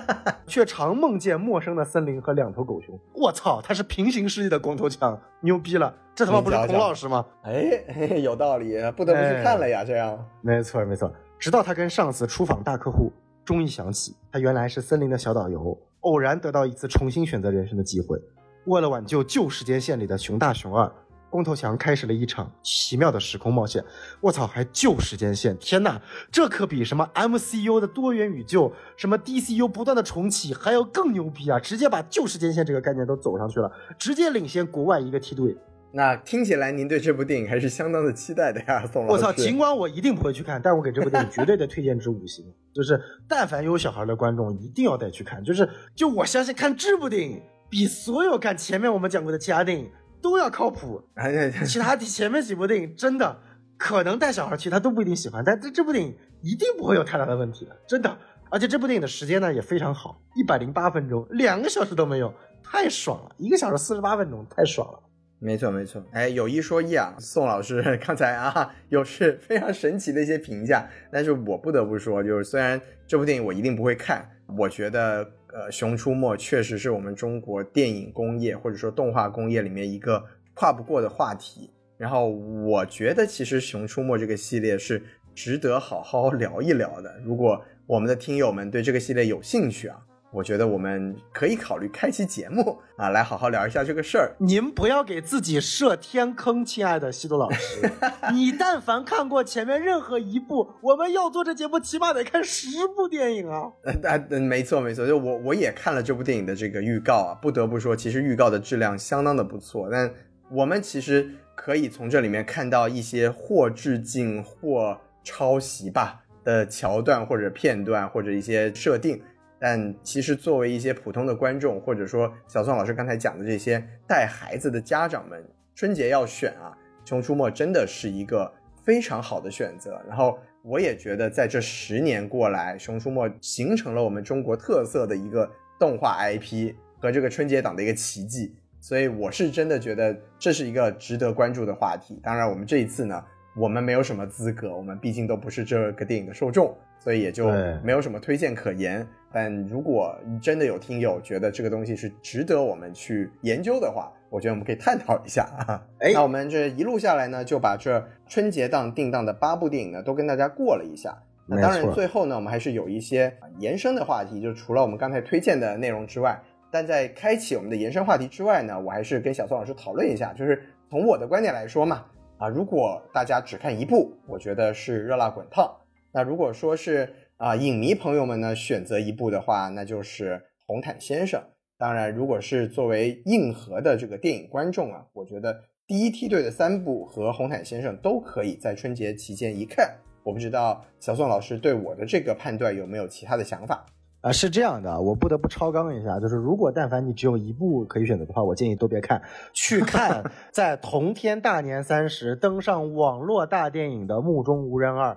[0.46, 2.98] 却常梦见陌生的森林和两头狗熊。
[3.14, 5.94] 我操，他是平行世界的光头强，牛逼了！
[6.14, 7.24] 这他妈不是孔老师吗？
[7.42, 9.82] 哎，嘿嘿有道理，不得不去看了呀。
[9.82, 11.10] 这样，没错没错。
[11.38, 13.10] 直到他跟上司出访大客户，
[13.44, 18.18] 终于想起他原来是森林的小导游，偶然得到一次重新选择人生的机会。
[18.66, 20.90] 为了挽救旧时间线里的熊大熊二，
[21.28, 23.84] 光头强开始了一场奇妙的时空冒险。
[24.20, 25.56] 我操，还旧时间线！
[25.58, 31.58] 天哪，这可比什么 MCU 的多元宇宙、什么 DCU 不断的重启还要更牛逼啊！
[31.58, 35.56] 直接把旧时间线这个概念都走上去了，直接领先国外一个梯队。
[35.94, 39.12] 那听起来您对这部电影还是相当的期待的呀，宋老师。
[39.12, 39.32] 我操！
[39.32, 42.44] 尽管我一定不会去看，但我给这部电影绝对的推荐值五星。
[42.74, 45.44] 就是但凡有小孩的观众，一定要带去看。
[45.44, 49.90] 就是就我相信看这部电影比所有看前面我们讲过的其他电影
[50.22, 51.02] 都要靠谱。
[51.14, 53.38] 哎其他前面几部电影真的
[53.76, 58.16] 可能带小孩去他都不一定喜欢，但这这部电影一定不会有太大的问题的，真的。
[58.48, 62.32] 而且这部电影的时间呢也非常好，一百零八分钟，两个小时都没有，
[62.62, 63.34] 太爽了！
[63.38, 64.98] 一个小时四十八分钟，太爽了。
[65.44, 74.24] 没错没错，哎，有一说一啊，宋老师 刚才啊有是非常神奇的一些评价，但是我不得不说，就是虽然这部电影我一定不会看，
[74.56, 80.24] 我觉得呃《熊出没》确实是我们中国电影工业或者说动画工业里面一个
[80.54, 81.68] 跨不过的话题。
[81.98, 85.02] 然后我觉得其实《熊出没》这个系列是
[85.34, 87.20] 值得好好聊一聊的。
[87.24, 89.98] 如果我们的听友们对这个系列有兴趣啊。
[90.32, 94.34] 我觉得我们可以考虑开期节目 啊，来好好聊一下这个事儿。
[94.38, 97.90] 您不要给自己设天坑，亲爱的西多老师。
[98.32, 103.70] 你但凡看过前面任何一部，我们要做这节目，起码得看十部电影啊。
[104.08, 109.90] 啊，没错没错，就我我也看了这部电影的这个预告啊，不得不说，其实预告的质量相当的不错。
[109.90, 110.10] 但
[110.50, 119.20] 我们其实可以从这里面看到一些或致敬或抄袭吧的桥段或者片段或者一些设定。
[119.64, 125.40] 但其实，作为一些普通的观众，或者说小宋老师刚才讲的这些带孩子的家长们，
[125.76, 126.76] 春节要选啊，
[127.08, 128.52] 《熊出没》真的是一个
[128.82, 130.02] 非常好的选择。
[130.08, 135.48] 然后，我也觉得在这十年过来，《熊出没》形成了我们中国特色的一个
[135.78, 138.52] 动画 IP 和这个春节档的一个奇迹。
[138.80, 142.18] 所以，我是真的觉得这是一个值得关注的话题。
[142.20, 143.24] 当然，我们这一次呢，
[143.54, 147.48] 我们没有什么资格，我们毕竟都不是这个电影的受众，所以也就
[147.82, 149.06] 没有什么推荐可言。
[149.30, 155.82] 但如果真的有听友觉得这个东西是值得我们去研究的话，我觉得我们可以探讨一下啊。
[156.00, 161.16] 哎， 那我们这一路下来呢，就把这春节档定档的八部电影呢，都跟大家过了一下。
[161.46, 166.38] 那当然，最后呢，我们还是有一些延伸的话题，就除了我们刚才推荐的内容之外，
[166.70, 172.04] 但在开启我们的延伸话题之外呢，我还是跟小宋老师讨论一下，就是从我的观点来说嘛，
[172.42, 175.76] 啊，如果大家只看一部，我觉得是热辣滚烫。
[176.10, 180.32] 那如果说是啊，影迷朋友们呢，选择一部的话，那就是
[180.66, 181.40] 《红毯先生》。
[181.78, 189.94] 当然，如果是作为硬核的这个电影观众啊，我觉得第一梯队的三部和《红毯先生》都可以在春节期间一看。
[190.24, 193.86] 我不知道小宋老师对我的这个判断有没有其他的想法？
[194.22, 199.20] 啊，是这样的，我不得不超纲一下，就是如果但凡你只有一部可以选择的话，我建议都别看，
[199.52, 205.10] 去看 在同天大年三十登上网络大电影的《目中无人二》。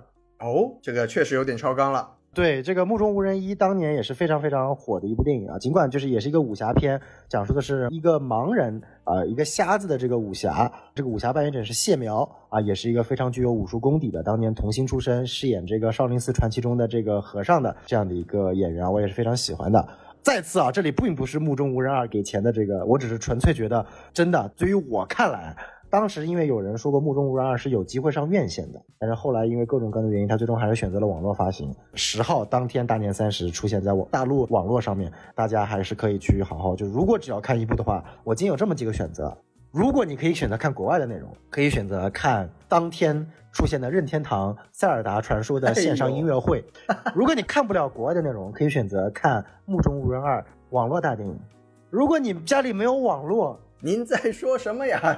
[0.44, 2.15] 哦，这个确实有点超纲了。
[2.36, 19.88] 对，这个《目中无人一》当年也是非常非常火的一部电影啊，尽管就是也是一个武侠片，讲述的是一个盲人啊、一个瞎子的这个武侠，这个武侠扮演者是谢苗啊，也是一个非常具有武术功底的，当年童星出身，饰演这个少林寺传奇中的这个和尚的这样的一个演员，我也是非常喜欢的。
[20.20, 25.56] 再次啊，这里并不是《目中无人二》给钱的这个，我只是纯粹觉得，真的，对于我看来。
[25.88, 31.74] 当时因为有人说过《目中无人二》是有机会上院线的，但是后来因为各种各样的原因，他最终还是选择了网络发行。
[31.94, 39.36] 十号当天大年三十出现在我大陆网络上面，大家还是可以去好好就如果只要看一部的话，我今有这么几个选择。
[39.70, 46.64] 如果你可以选择看国外的内容，可以选择看当天出现的任天堂《塞尔达传说》的线上音乐会。
[47.14, 51.38] 如果你看不了国外的内容，可以选择看《目中无人二》网络大电影。
[51.90, 55.00] 如果你家里没有网络，您在说什么呀？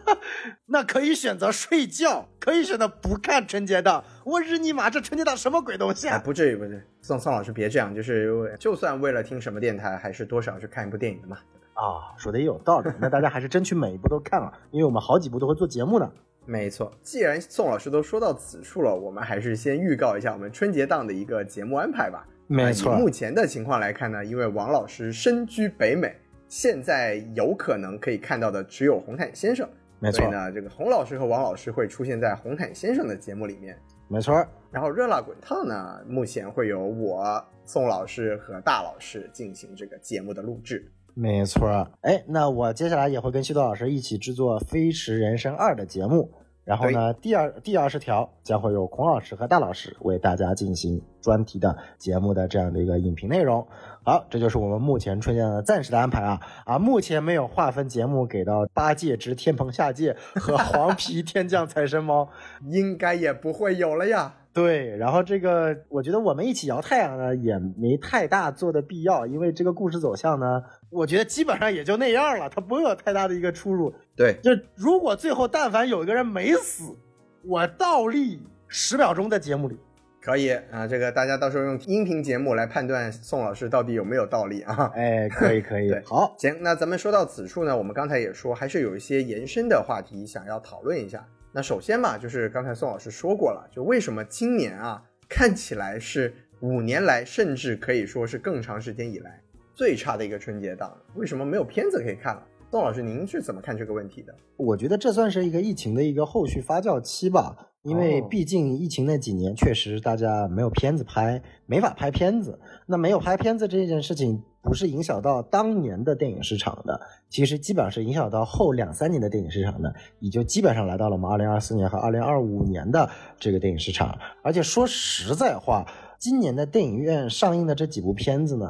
[0.66, 4.04] 那可以选择睡觉，可以选择不看春节档。
[4.24, 6.16] 我日你妈，这春节档什么鬼东西啊？
[6.16, 6.82] 哎、不至于，不至于。
[7.00, 11.38] 宋宋老师别这样，就是就算为了听什么电台，还是多少去看一部电影的嘛。
[11.74, 12.90] 啊，说的也有道理。
[13.00, 16.10] 那大家还是争取每一部都看了，因为我们好几部都会做节目呢。
[16.44, 22.26] 没错，既然宋老师都说到此处了，我们还是先预告一下我们春节档的一个节目安排吧。
[22.46, 26.14] 没错，以目前的情况来看呢，因为王老师身居北美。
[26.48, 29.68] 现在有可能可以看到的只有红毯先生，
[29.98, 30.20] 没错。
[30.20, 33.76] 所以呢，这个洪老师和王老师会出现在红毯先生的节目里面，
[34.08, 34.34] 没错。
[34.70, 41.68] 然后热辣滚烫呢，目前会有我宋老师和大老师进行这个节目的录制，没错。
[42.02, 46.30] 哎，那我接下来也会跟西多老师一起制作《飞驰人生二》的节目。
[46.66, 53.64] 然后呢，第二第二十条将会有孔老师和大老师为大家进行专题的节目的这样的一个影评内容。
[54.02, 62.28] 好，这就是我们目前春节的暂时的安排啊啊，目前没有划分节目给到八戒之天蓬下界和黄皮天降财神猫，
[62.66, 64.34] 应该也不会有了呀。
[64.56, 73.94] 对，然后这个我觉得我们一起摇太阳呢也没太大做的必要，因为这个故事走向呢，我觉得基本上也就那样了，它不会有太大的一个出入。
[74.16, 76.96] 对，就如果最后但凡有一个人没死，
[77.44, 79.78] 我倒立十秒钟在节目里。
[80.22, 84.90] 可以啊，这个大家到时候用音频节目来判断宋老师到底有没有倒立啊。
[84.92, 85.88] 哎，可以可以。
[85.88, 91.24] 对，好，行，那咱们说到此处呢，我们刚才也说，还是有一些延伸的话题想要讨论一下。
[91.56, 96.30] 那首先嘛，就是刚才宋老师说过了，就为什么今年啊看起来是
[96.60, 99.40] 五年来，甚至可以说是更长时间以来
[99.72, 102.46] 最差的一个春节档，为什么没有片子可以看了？
[102.70, 104.34] 宋老师，您是怎么看这个问题的？
[104.58, 112.60] 我觉得这算是一个疫情的一个后续发酵期吧，因为毕竟疫情那几年确实大家没有片子拍，没法拍片子。
[112.86, 117.00] 那没有拍片子这件事情，不是影响到当年的电影市场的，
[117.30, 123.08] 其实基本上是影响到后两三年的电影市场的，也就基本上来到了我们二零二四年和二零二五年的
[123.38, 124.18] 这个电影市场。
[124.42, 125.86] 而且说实在话，
[126.18, 128.66] 今年的电影院上映的这几部片子呢。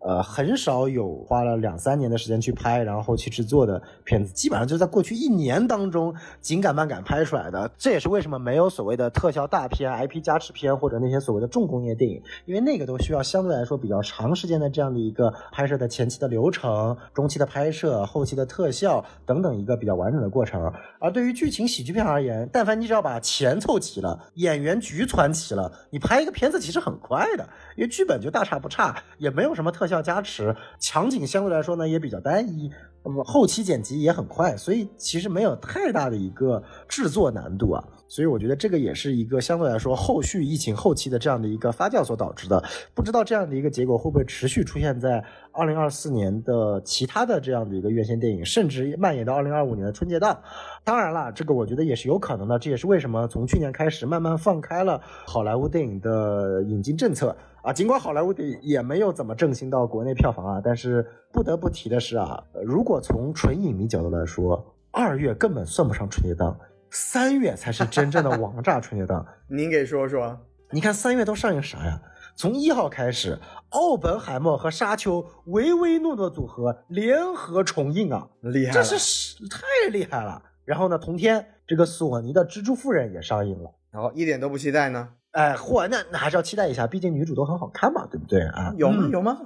[0.00, 7.70] 呃，很少有花了两三年的时间去拍，然后后期制作的片子，基本上就在过去一年当中紧赶慢赶拍出来的。
[7.76, 20.72] 这也是为什么没有所谓的特效大片、IP 加持片或者那些所谓的重工业电影，因为那个都需要相对来说比较长时间的这样的一个拍摄的前期的流程、中期的拍摄、后期的特效等等一个比较完整的过程。
[21.00, 32.70] 而对于剧情喜剧片而言，但凡你只要把钱凑齐了，演员局攒齐了，你拍一个片子其实很快的，因为剧本就大差不差，也没有什么特效加持，场景相对来说呢也比较单一，
[33.02, 37.82] 那么后期剪辑也很快，所以其实没有太大的一个制作难度啊。
[38.10, 42.62] 所以我觉得这个也是一个相对来说后续疫情后期的这样的一个发酵所导致的。
[42.94, 45.22] 不知道这样的一个结果会不会持续出现在
[45.52, 50.40] 二零二四年的其他的这样的一个院线电影，甚至蔓延到二零二五年的春节档。
[50.84, 52.58] 当然啦，这个我觉得也是有可能的。
[52.58, 57.36] 这也是为什么从去年开始慢慢放开了好莱坞电影的引进政策
[57.68, 57.72] 啊。
[57.72, 66.58] 尽管好莱坞电影也没有怎么振兴到国内票房啊，但是不得不提的是啊，如果从纯影迷角度来说，二月根本算不上春节档。
[66.90, 70.38] 三月才是真正的王炸春节档， 您给说说。
[70.70, 72.00] 你看三月都上映啥呀？
[72.34, 73.38] 从一号开始，
[73.70, 78.72] 奥本海默和沙丘唯唯诺诺组合联合重映啊，厉害！
[78.72, 80.42] 这是太厉害了。
[80.64, 85.10] 然后呢，同天这个索尼的蜘蛛夫人也上映了，然后一点都不期待呢。
[85.32, 88.72] 哎，嚯，那那还是要期待一下，毕竟女主都很好看嘛，对不对啊？
[88.76, 89.08] 有吗？
[89.12, 89.38] 有吗？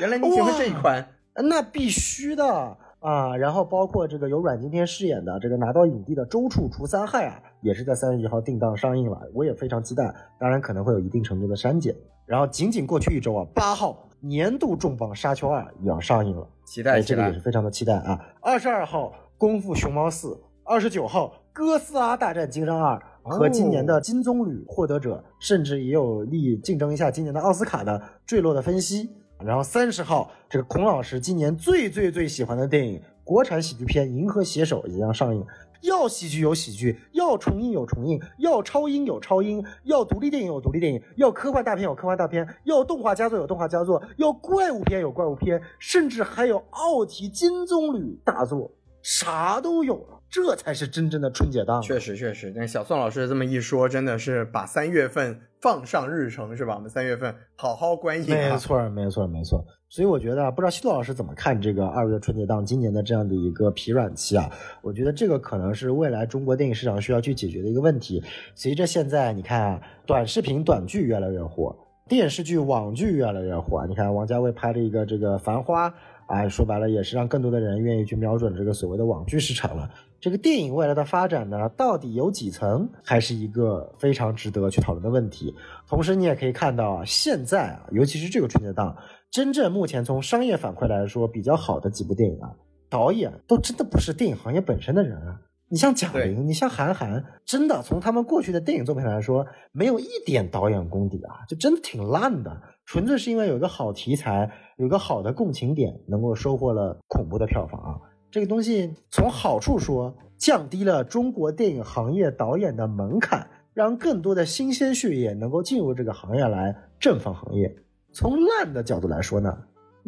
[0.00, 1.06] 原来你喜欢这一款？
[1.34, 2.76] 那必须的。
[3.00, 11.92] 啊，然后包括这个由阮经天饰演的这个拿到影帝的周处除三害啊，也是在三月一号定档上映了，我也非常期待，当然可能会有一定程度的删减。
[12.26, 18.20] 然后仅仅过去一周啊，八号年度重磅《沙丘二》也要上映了，期待这个也是非常的期待啊。
[18.40, 19.06] 二十二号
[19.36, 20.28] 《功夫熊猫四》，
[20.62, 29.04] 二十九号《哥斯拉大战金刚二》和今年的金棕榈获得者，甚至也有力竞争一下今年的奥斯卡的《坠落的分析》。
[29.44, 35.44] 然后三十号，这个孔老师今年最最最喜欢的电影，国产喜剧片《银河携手》也将上映。
[35.82, 48.70] 要喜剧有喜剧，要重映有重映，要超英有超英，要独立电影有独立电影，要科幻大片有科幻大片，要动画佳作有动画佳作，要怪物片有怪物片，甚至还有奥体金棕榈大作，
[49.02, 50.21] 啥都有了。
[50.32, 51.82] 这才是真正的春节档。
[51.82, 56.74] 确实，确实，那小宋老师这么一说，真的是把三月份放上日程，是吧？
[56.74, 58.30] 我们三月份好好观影。
[58.30, 59.62] 没错，没错，没错。
[59.90, 64.50] 所以我觉得，不知道西多老师怎么看这个二月春节档今年的这样的一个疲软期啊？
[64.80, 68.24] 我觉得这个可能是未来中国电影市场需要去解决的一个问题。
[68.54, 71.76] 随着现在你看啊，短视频短剧越来越火，
[72.08, 73.84] 电视剧网剧越来越火。
[73.86, 75.90] 你看王家卫拍了一个这个《繁花》，
[76.28, 79.90] 哎，说白了也是让更多的人愿意去瞄准这个所谓的网剧市场了。
[80.22, 85.52] 这个电影未来的发展呢，到底有几层，还是一个非常值得去讨论的问题。
[85.88, 88.96] 同时，你也可以看到啊，现在啊，尤其是这个春节档，
[89.32, 92.54] 真正目前从商业反馈来说比较好的几部电影啊，
[92.88, 95.40] 导演都真的不是电影行业本身的人啊。
[95.68, 102.62] 你像贾玲，你像韩寒，真的从他们过去的电影作品来说，没有一点导演功底啊，就真的挺烂的。
[102.86, 107.98] 纯粹是因为有一个好题材，有个好的共情点，能够收获了恐怖的票房啊。
[108.32, 117.76] 这个东西从好处说，降低了中国电影行业导演的门槛，让更多的新鲜血液能够进入这个行业来振奋行业。
[118.10, 119.54] 从烂的角度来说呢，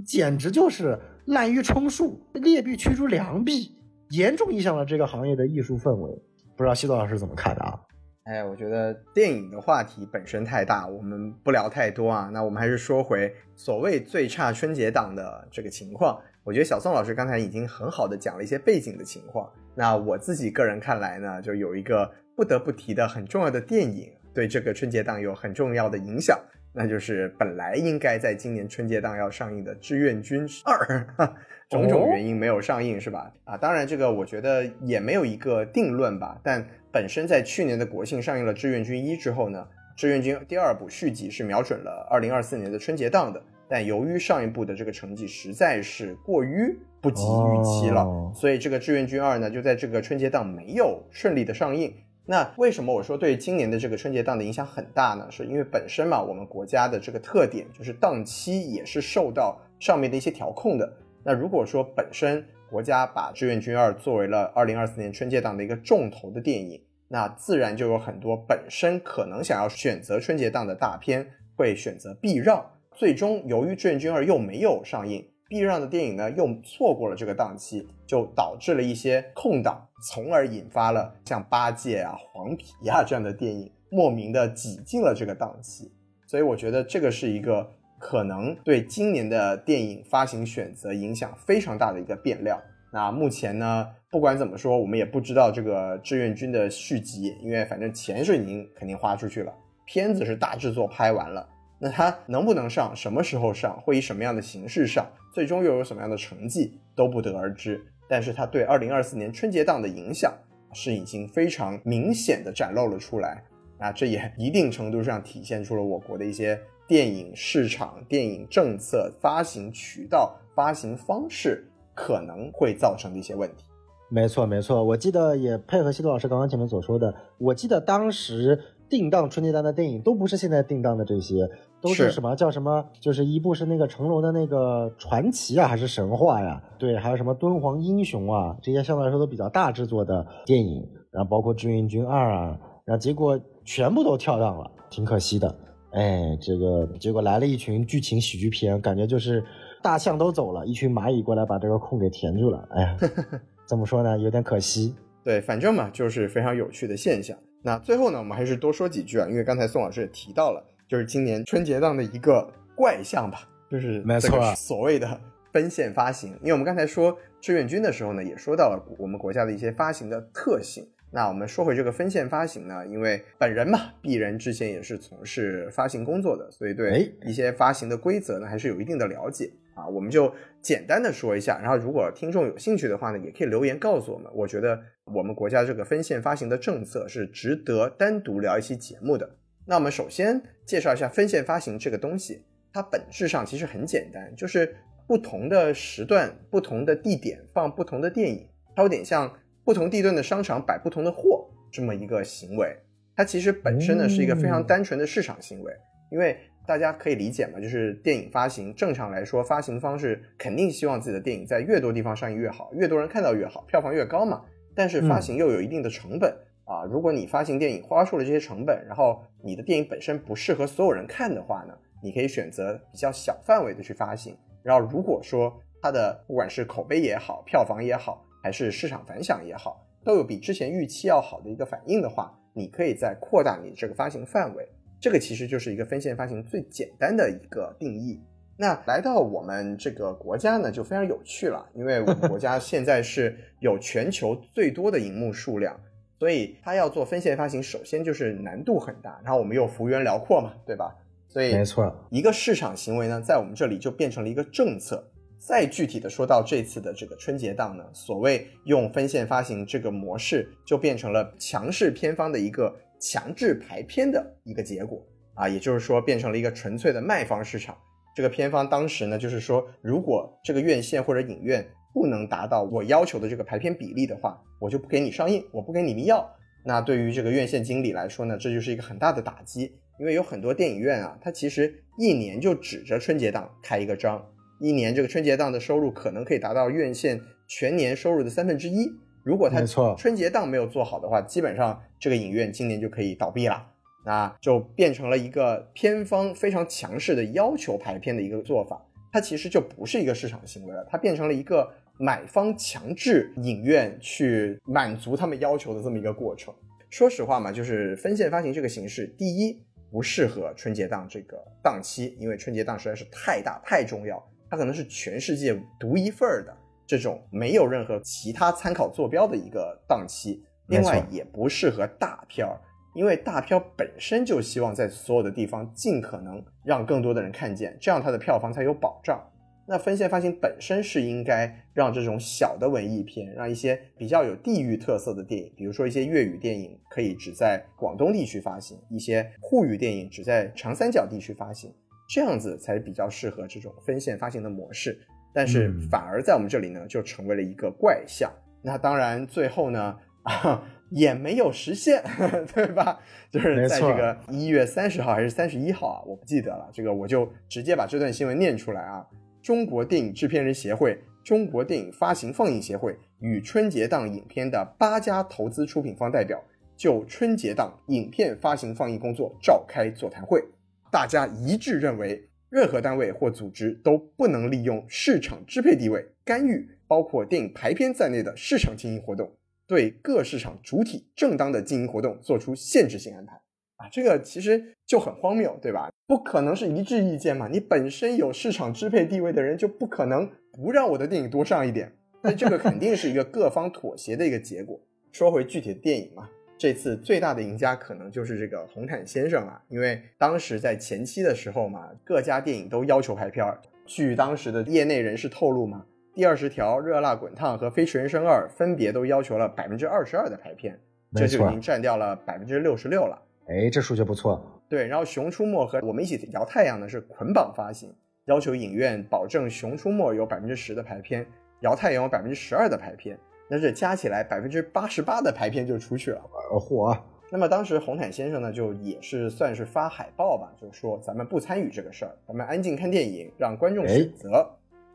[0.07, 3.77] 简直就是滥竽充数，劣币驱逐良币，
[4.09, 6.23] 严重影响了这个行业的艺术氛围。
[6.57, 7.79] 不知道西多老师怎么看的啊？
[8.23, 12.31] 哎，我觉得电影的话题本身太大，我们不聊太多啊。
[12.33, 16.19] 那我们还是说回所谓最差春节档的这个情况。
[16.45, 19.51] 我觉得小宋老师刚才已经很好的讲了一些背景的情况。
[19.75, 26.39] 那我自己个人看来呢，就有一个不得不提的很重要的电影，对这个春节档有很重要的影响，
[26.75, 31.07] 那就是本来应该在今年春节档要上映的《志愿军二》，
[31.71, 33.33] 种种原因没有上映，是吧？
[33.45, 36.39] 啊，当然这个我觉得也没有一个定论吧。
[36.43, 39.67] 但本身在去年的国庆上映了《志愿军一》之后呢，
[39.99, 43.43] 《志愿军》第二部续集是瞄准了二零二四年的春节档的。
[43.69, 51.93] 但由于上一部的这个成绩实在是过于不及预期了，所以这个《志愿军二》呢就在这个春节档没有顺利的上映。
[52.27, 55.27] 那为什么我说对今年的这个春节档的影响很大呢？
[55.31, 60.91] 是因为本身嘛，我们国家的这个特点就是档期也是受到上面的一些调控的。
[61.23, 72.65] 那如果说本身国家把《志愿军二》作为了二零二四年春节档的一个重头的电影，那自然就有很多本身可能想要选择春节档的大片会选择避让。
[72.97, 85.91] 最终，由于《志愿军二》又没有上映，避让的电影呢又错过了这个档期，就导致了一些空档，从而引发了像《八戒》啊、《黄皮》啊这样的电影莫名的挤进了这个档期。
[86.27, 87.69] 所以我觉得这个是一个
[87.99, 92.61] 可能对今年的电影发行选择影响非常大的一个变量。
[92.93, 99.53] 那目前呢，不管怎么说，我们也不知道这个《志愿军》的续集，因为反正钱是已经肯定花出去了，
[99.85, 101.49] 片子是大制作拍完了。
[101.79, 107.85] 那它能不能上，什么时候上，会以什么样的形式上，最终又有什么样的成绩，都不得而知。
[108.09, 110.33] 但是它对二零二四年春节档的影响
[110.73, 113.43] 是已经非常明显的展露了出来。
[113.79, 123.65] 啊，这也一定程度上体现出了我国的一些电影市场、电影政策、发行渠道、发行方式可能会造成的一些问题。
[124.09, 128.59] 没错，没错，我记得也配合西多老师刚刚前面所说的，我记得当时。
[128.89, 131.49] 定档春节档的电影都不是现在定档的这些，
[131.81, 132.85] 都是什么叫什么？
[133.01, 136.63] 就是一部是那个成龙的那个传奇啊，还是神话呀？
[136.79, 145.55] 对，还有什么敦煌英雄啊，这些相对来说都比较大制作的电影，然后包括志愿军二啊，然后结果全部都跳档了，挺可惜的。
[145.91, 149.45] 哎，这个结果来了一群剧情喜剧片，感觉就是
[149.83, 152.69] 大象都走了，一群蚂蚁过来把这个空给填住了。
[152.71, 152.97] 哎呀，
[153.67, 154.19] 怎么说呢？
[154.19, 154.95] 有点可惜。
[155.23, 157.37] 对，反正嘛，就是非常有趣的现象。
[157.67, 165.19] 那最后呢，我们还是多说几句啊，因为刚才宋老师也提到了，就是今年春节档的一个怪象吧，就是没错，所谓的
[165.51, 166.33] 分线发行。
[166.43, 170.87] 因为我们刚才说志愿军的时候呢，也说到了我们国家的一些发行的特性。
[171.11, 179.85] 那我们说回这个分线发行呢，因为本人嘛，鄙人之前也是从事发行工作的，所以对一些发行的规则呢，还是有一定的了解啊。
[179.85, 181.59] 啊，我们就简单的说一下。
[181.61, 184.31] 然后如果听众有兴趣的话呢，也可以留言告诉我们。
[184.35, 184.81] 我觉得
[185.13, 189.29] 我们国家这个分线发行的政策是值得单独聊一期节目的。
[189.67, 194.75] 那我们首先介绍一下分线发行这个东西，它本质上其实很简单，就是
[195.07, 199.33] 不同的时段、不同的地点放不同的电影，它有点像
[199.65, 202.77] 不同地段的商场摆不同的货这么一个行为。
[203.17, 205.73] 它其实本身呢是一个非常单纯的市场行为，
[206.11, 214.43] 因为大家可以理解嘛，就是电影发行正常来说，发行方是肯定希望自己的电影在越多地方上映越好，越多人看到越好，票房越高嘛。
[214.75, 216.35] 但是发行又有一定的成本
[216.65, 224.37] 啊，如果你发行电影花出了这些成本，然后你的电影本身不适合所有人看的话呢，你可以选择比较小范围的去发行。
[224.63, 232.33] 然后如果说它的不管是口碑也好，票房也好，还是市场反响也好，都有比之前预期要好的一个反应的话。
[232.57, 234.65] 你可以再扩大你这个发行范围，
[235.05, 238.19] 这个其实就是一个分线发行最简单的一个定义。
[238.57, 245.79] 那来到我们这个国家呢，就非常有趣了，因为我们国家 现在是有全球最多的荧幕数量，
[246.19, 249.21] 所以它要做分线发行，首先就是难度很大。
[249.23, 250.97] 然后我们又幅员辽阔嘛，对吧？
[251.29, 255.07] 所以没错，一个市场行为呢，在我们这里就变成了一个政策。
[255.39, 262.75] 再具体的说到这次的这个春节档呢，所谓用分线发行这个模式，就变成了强势片方的一个
[263.05, 267.77] 强制排片的一个结果啊，也就是说变成了一个纯粹的卖方市场。
[268.17, 276.27] 这个片方当时呢，就是说如果这个院线或者影院不能达到我要求的这个排片比例的话，我就不给你上映，我不给你们要。
[276.65, 279.71] 那对于这个院线经理来说呢，这就是一个很大的打击，
[280.01, 284.25] 因为有很多电影院啊，它其实一年就指着春节档开一个张。
[284.61, 288.91] 一年这个春节档的收入可能可以达到院线全年收入的三分之一。
[289.25, 289.65] 如果它
[289.97, 293.71] 春节档没有做好的话，基本上这个影院今年就可以倒闭了。
[294.07, 298.87] 那就变成了一个片方非常强势的要求排片的一个做法。
[299.11, 306.53] 它其实就不是一个市场行为了，它变成了一个买方强制影院去满足他们要求的这么一个过程。
[306.91, 309.59] 说实话嘛，就是分线发行这个形式，第一
[309.91, 314.23] 不适合春节档这个档期，因为春节档实在是太大太重要。
[314.51, 316.55] 它可能是全世界独一份儿的
[316.87, 322.61] 这种没有任何其他参考坐标的一个档期，另外也不适合大片儿，
[322.95, 329.21] 因为大片本身就希望在所有的地方尽可能让更多的人看见，这样它的票房才有保障。
[329.67, 341.73] 那分线发行本身是应该让这种小的文艺片，让一些比较有地域特色的电影，比如说一些粤语电影可以只在广东地区发行，一些沪语电影只在长三角地区发行。
[342.07, 345.01] 这样子才比较适合这种分线发行的模式，
[345.35, 348.33] 但是反而在我们这里呢，就成为了一个怪象。
[348.63, 352.03] 那当然最后呢，啊也没有实现，
[352.55, 353.01] 对吧？
[353.31, 356.71] 就是在这个一月三十号还是三十一号啊，我不记得了。
[356.73, 359.05] 这个我就直接把这段新闻念出来啊。
[359.43, 366.43] 中国电影制片人协会、中国电影发行放映协会与春节档影片的八家投资出品方代表
[366.77, 370.43] 就春节档影片发行放映工作召开座谈会。
[370.91, 372.23] 大家一致认为，
[372.55, 379.29] 任何单位或组织都不能利用市场支配地位干预包括电影排片在内的市场经营活动，
[379.67, 383.35] 对各市场主体正当的经营活动做出限制性安排。
[383.75, 385.91] 啊，这个其实就很荒谬，对吧？
[386.07, 387.49] 不可能是一致意见嘛？
[387.49, 391.93] 你本身有市场支配地位的人，就不可能不让我的电影多上一点。
[392.23, 394.81] 那这个肯定是一个各方妥协的一个结果。
[395.11, 396.31] 说回具体的电影嘛。
[396.65, 403.61] 这次最大的赢家可能就是这个红毯先生了，因为当时在前期的时候嘛，各家电影都要求排片儿。
[403.85, 405.85] 据当时的业内人士透露嘛，
[406.15, 410.81] 第二十条、热辣滚烫和飞驰人生二分别都要求了百分之二十二的排片，
[411.15, 413.23] 这就已经占掉了百分之六十六了。
[413.47, 414.43] 哎，这数据不错。
[414.67, 421.27] 对，然后熊出没和我们一起摇太阳呢是捆绑发行，要求影院保证熊出没有百分之十的排片，
[421.61, 423.19] 摇太阳有百分之十二的排片。
[423.49, 426.99] 那这加起来百分之八十八的排片就出去了，嚯！
[427.31, 434.49] 那么当时红毯先生呢，就也是算是发海报吧，就是说咱们不参与这个事儿，咱们安静看电影，让观众选择。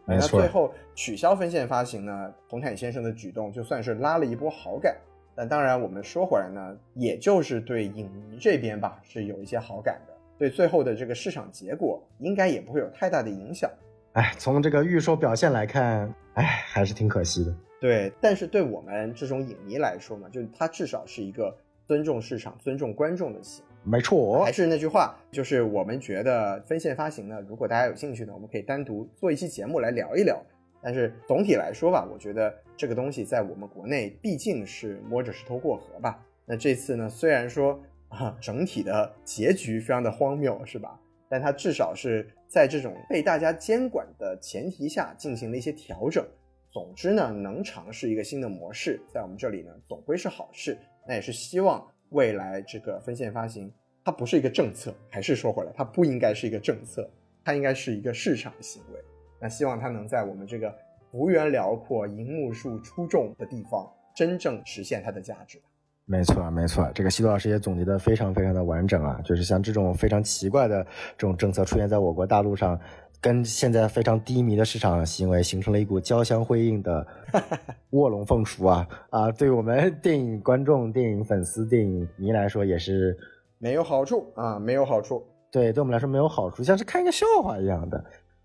[0.06, 4.96] 那最后取消分线发行呢，红毯先生的举动就算是拉了一波好感。
[5.36, 13.70] 但当然，我们说回来呢，也就是对影迷这边吧是有一些好感的，对最后的这个市场结果应该也不会有太大的影响。
[14.14, 17.54] 哎，从这个预售表现来看，哎，还是挺可惜的。
[17.80, 21.56] 对，但是对我们这种影迷来说嘛，就它至少是一个
[21.88, 30.44] 尊重市场、尊重观众的戏没错，还是那句话，就是我们觉得分线发行呢，如果大家有兴趣呢，我们可以单独做一期节目来聊一聊。
[30.82, 36.26] 但是总体来说吧，我觉得这个东西在我们国内毕竟是摸着石头过河吧。
[36.46, 37.80] 那这次呢，虽然说
[38.10, 41.00] 啊，整体的结局非常的荒谬，是吧？
[41.30, 46.26] 但它至少是在这种被大家监管的前提下进行了一些调整。
[46.72, 50.78] 总之呢，能尝试一个新的模式，在我们这里呢，总归是好事。
[51.08, 53.72] 那也是希望未来这个分线发行，
[54.06, 57.10] 它不是一个政策，还是说回来，它不应该是一个政策，
[57.44, 59.00] 它应该是一个市场行为。
[59.42, 60.72] 那希望它能在我们这个
[61.12, 65.60] 幅员辽阔、银幕数出众的地方，真正实现它的价值。
[66.06, 70.84] 没错，没错，这个西多老师也总结的非常非常的完整啊，就是像这种非常奇怪的
[71.18, 72.80] 这种政策出现在我国大陆上。
[73.22, 77.06] 跟现在非常低迷的市场行为形成了一股交相辉映的
[77.92, 79.32] 卧龙凤雏啊啊！
[79.32, 83.18] 对我们电影观众、电影粉丝、电影迷来说也是
[83.58, 85.22] 没有好处啊，没有好处。
[85.52, 88.02] 对，对我们来说没有好处，像是看一个笑话一样的。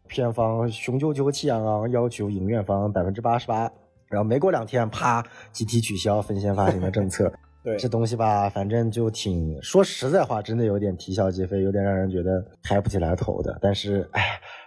[0.09, 3.71] 片方雄赳赳气昂昂，要求影院方百分之八十八，
[4.09, 7.33] 然后没过两天，啪，集体取消分线发行的政策。
[7.63, 13.57] 对，这东西吧，反正就挺说实在话，真的有点啼笑皆非，有点让人觉得抬不起来头的。
[13.63, 14.23] 但是，哎。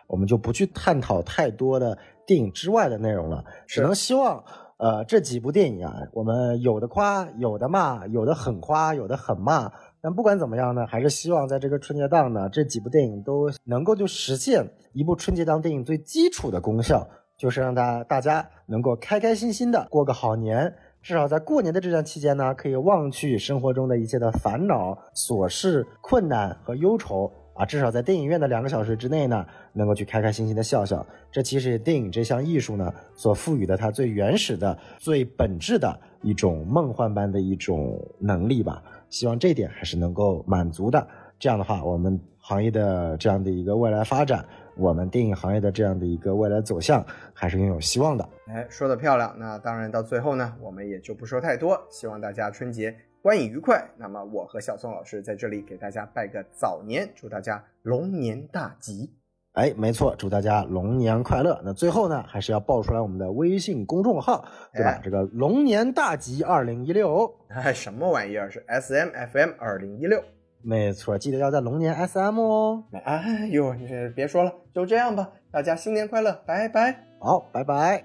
[0.07, 4.43] 我们就不去探讨太多的电影之外的内容了，只能希望，
[4.77, 9.71] 呃，这几部电影啊，我们有的夸，有的骂，有的很夸，有的很骂。
[9.99, 17.05] 但不管怎么样呢，还是希望在这个春节档呢，这几部电影都能够就实现一部春节档电影最基础的功效，
[17.37, 27.31] 就是让大大家能够开开心心的过个好年，至少在过年的这段期间呢，可以忘去生活中的一切的烦恼、琐事、困难和忧愁。
[27.57, 31.05] 啊，至少在电影院的两个小时之内呢，能够去开开心心的笑笑。
[31.31, 38.81] 这其实电影这项艺术呢，所赋予的它最原始的、最本质的一种梦幻般的一种能力吧。
[39.09, 41.07] 希望这点还是能够满足的。
[41.39, 48.29] 这样的话，我们行业的这样的一个未来发展，我们电影行业的这样的一个未来走向，还是拥有希望的。
[48.47, 49.35] 哎，说的漂亮。
[49.37, 51.79] 那当然，到最后呢，我们也就不说太多。
[51.89, 52.95] 希望大家春节。
[53.21, 53.83] 观影愉快。
[53.97, 59.13] 那么，我和小宋老师在这里给大家拜个早年，祝大家龙年大吉。
[59.53, 61.59] 哎，没错，祝大家龙年快乐。
[61.65, 65.01] 那最后呢，还是要报出来我们的微信公众号，对吧？
[65.03, 68.51] 这个龙年大吉二零一六，哎，什么玩意儿？
[68.51, 70.23] 是 S M F M 二零一六，
[70.61, 72.83] 没错，记得要在龙年 S M 哦。
[73.03, 75.31] 哎呦，你别说了，就这样吧。
[75.49, 77.07] 大家新年快乐，拜拜。
[77.19, 78.03] 好，拜拜。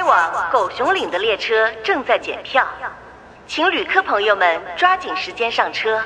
[0.00, 2.66] 开往狗熊岭的列车正在检票，
[3.46, 6.00] 请旅客朋友们抓紧时间上车。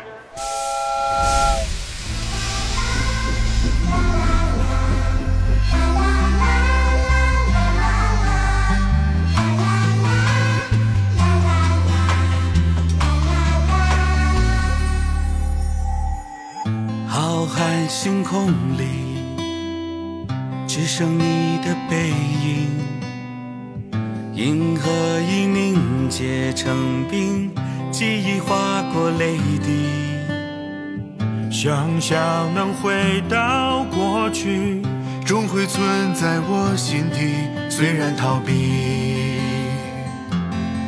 [17.08, 20.26] 浩瀚星空里，
[20.66, 22.93] 只剩你的背影。
[24.36, 24.90] 银河
[25.20, 27.54] 已凝结成冰，
[27.92, 29.86] 记忆划过泪滴。
[31.52, 34.82] 想象能回到过去，
[35.24, 37.48] 终会存在我心底。
[37.70, 39.38] 虽然逃避，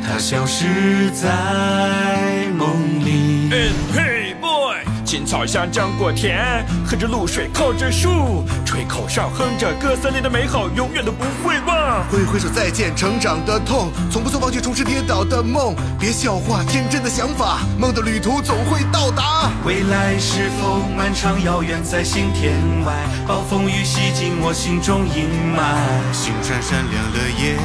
[0.05, 2.69] 它消失在梦
[2.99, 3.49] 里。
[3.95, 4.75] Hey boy，
[5.05, 11.76] 青草香，浆果甜，喝着露水，靠着树，吹口哨，哼着歌，森林的美好永远都不会忘。
[12.09, 15.75] 挥挥手再见，成长的痛，从不曾忘却初时跌倒的梦。
[15.99, 19.51] 别笑话天真的想法，梦的旅途总会到达。
[19.65, 22.53] 未来是否漫长遥远在星天
[22.85, 22.93] 外？
[23.27, 26.13] 暴风雨洗尽我心中阴霾。
[26.13, 27.55] 星闪闪亮了夜，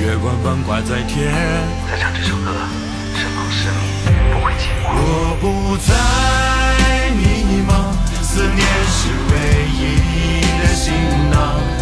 [0.00, 1.32] 月光光挂在天。
[1.90, 2.52] 在唱这首歌，
[3.14, 4.86] 身旁是你，不会寂寞。
[4.96, 5.90] 我不再。
[7.10, 7.70] 迷茫，
[8.22, 8.98] 思念是
[9.30, 9.34] 唯
[9.74, 9.80] 一
[10.60, 10.92] 的行
[11.30, 11.79] 囊。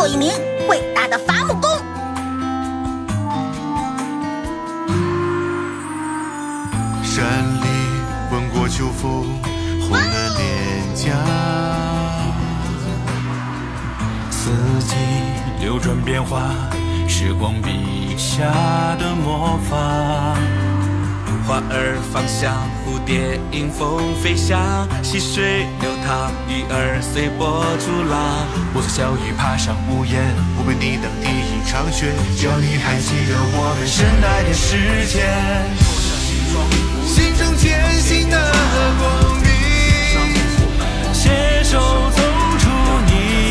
[0.00, 0.32] 做一名
[0.66, 1.68] 伟大的伐木工。
[7.04, 7.22] 山
[7.60, 7.66] 里
[8.32, 9.26] 吻过秋风
[9.82, 11.12] 红了脸颊，
[14.30, 14.50] 四
[14.88, 14.96] 季
[15.60, 16.48] 流转变化，
[17.06, 18.46] 时光笔下
[18.98, 19.76] 的魔法。
[22.12, 22.52] 方向，
[22.84, 28.46] 蝴蝶迎风飞翔，溪水流淌，鱼儿随波逐浪。
[28.74, 30.20] 我和小雨爬上屋檐，
[30.58, 32.12] 我为你等第一场雪。
[32.36, 35.22] 只要你还记得我们深爱的时间，
[37.06, 38.36] 心中坚信的
[38.98, 39.48] 光明，
[41.14, 41.78] 携手
[42.10, 42.20] 走
[42.58, 42.66] 出
[43.06, 43.49] 泥。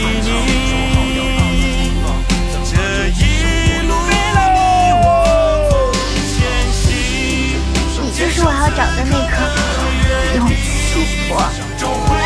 [8.39, 12.18] 是我要找的那颗永生佛。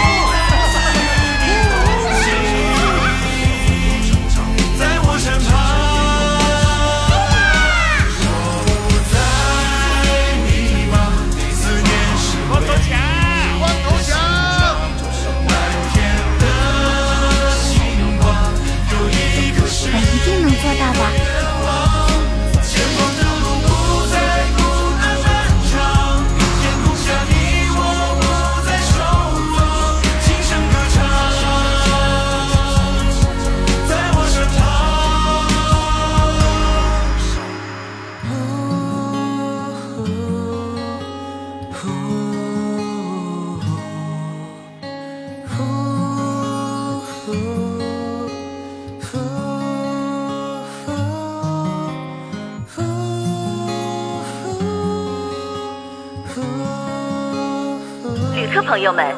[58.84, 59.16] 友们，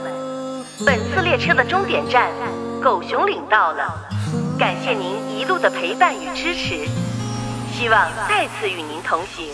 [0.85, 2.29] 本次列车的终点站
[2.83, 3.99] 狗熊岭到了，
[4.59, 6.87] 感谢您一路的陪伴与支持，
[7.73, 9.51] 希望再次与您同行。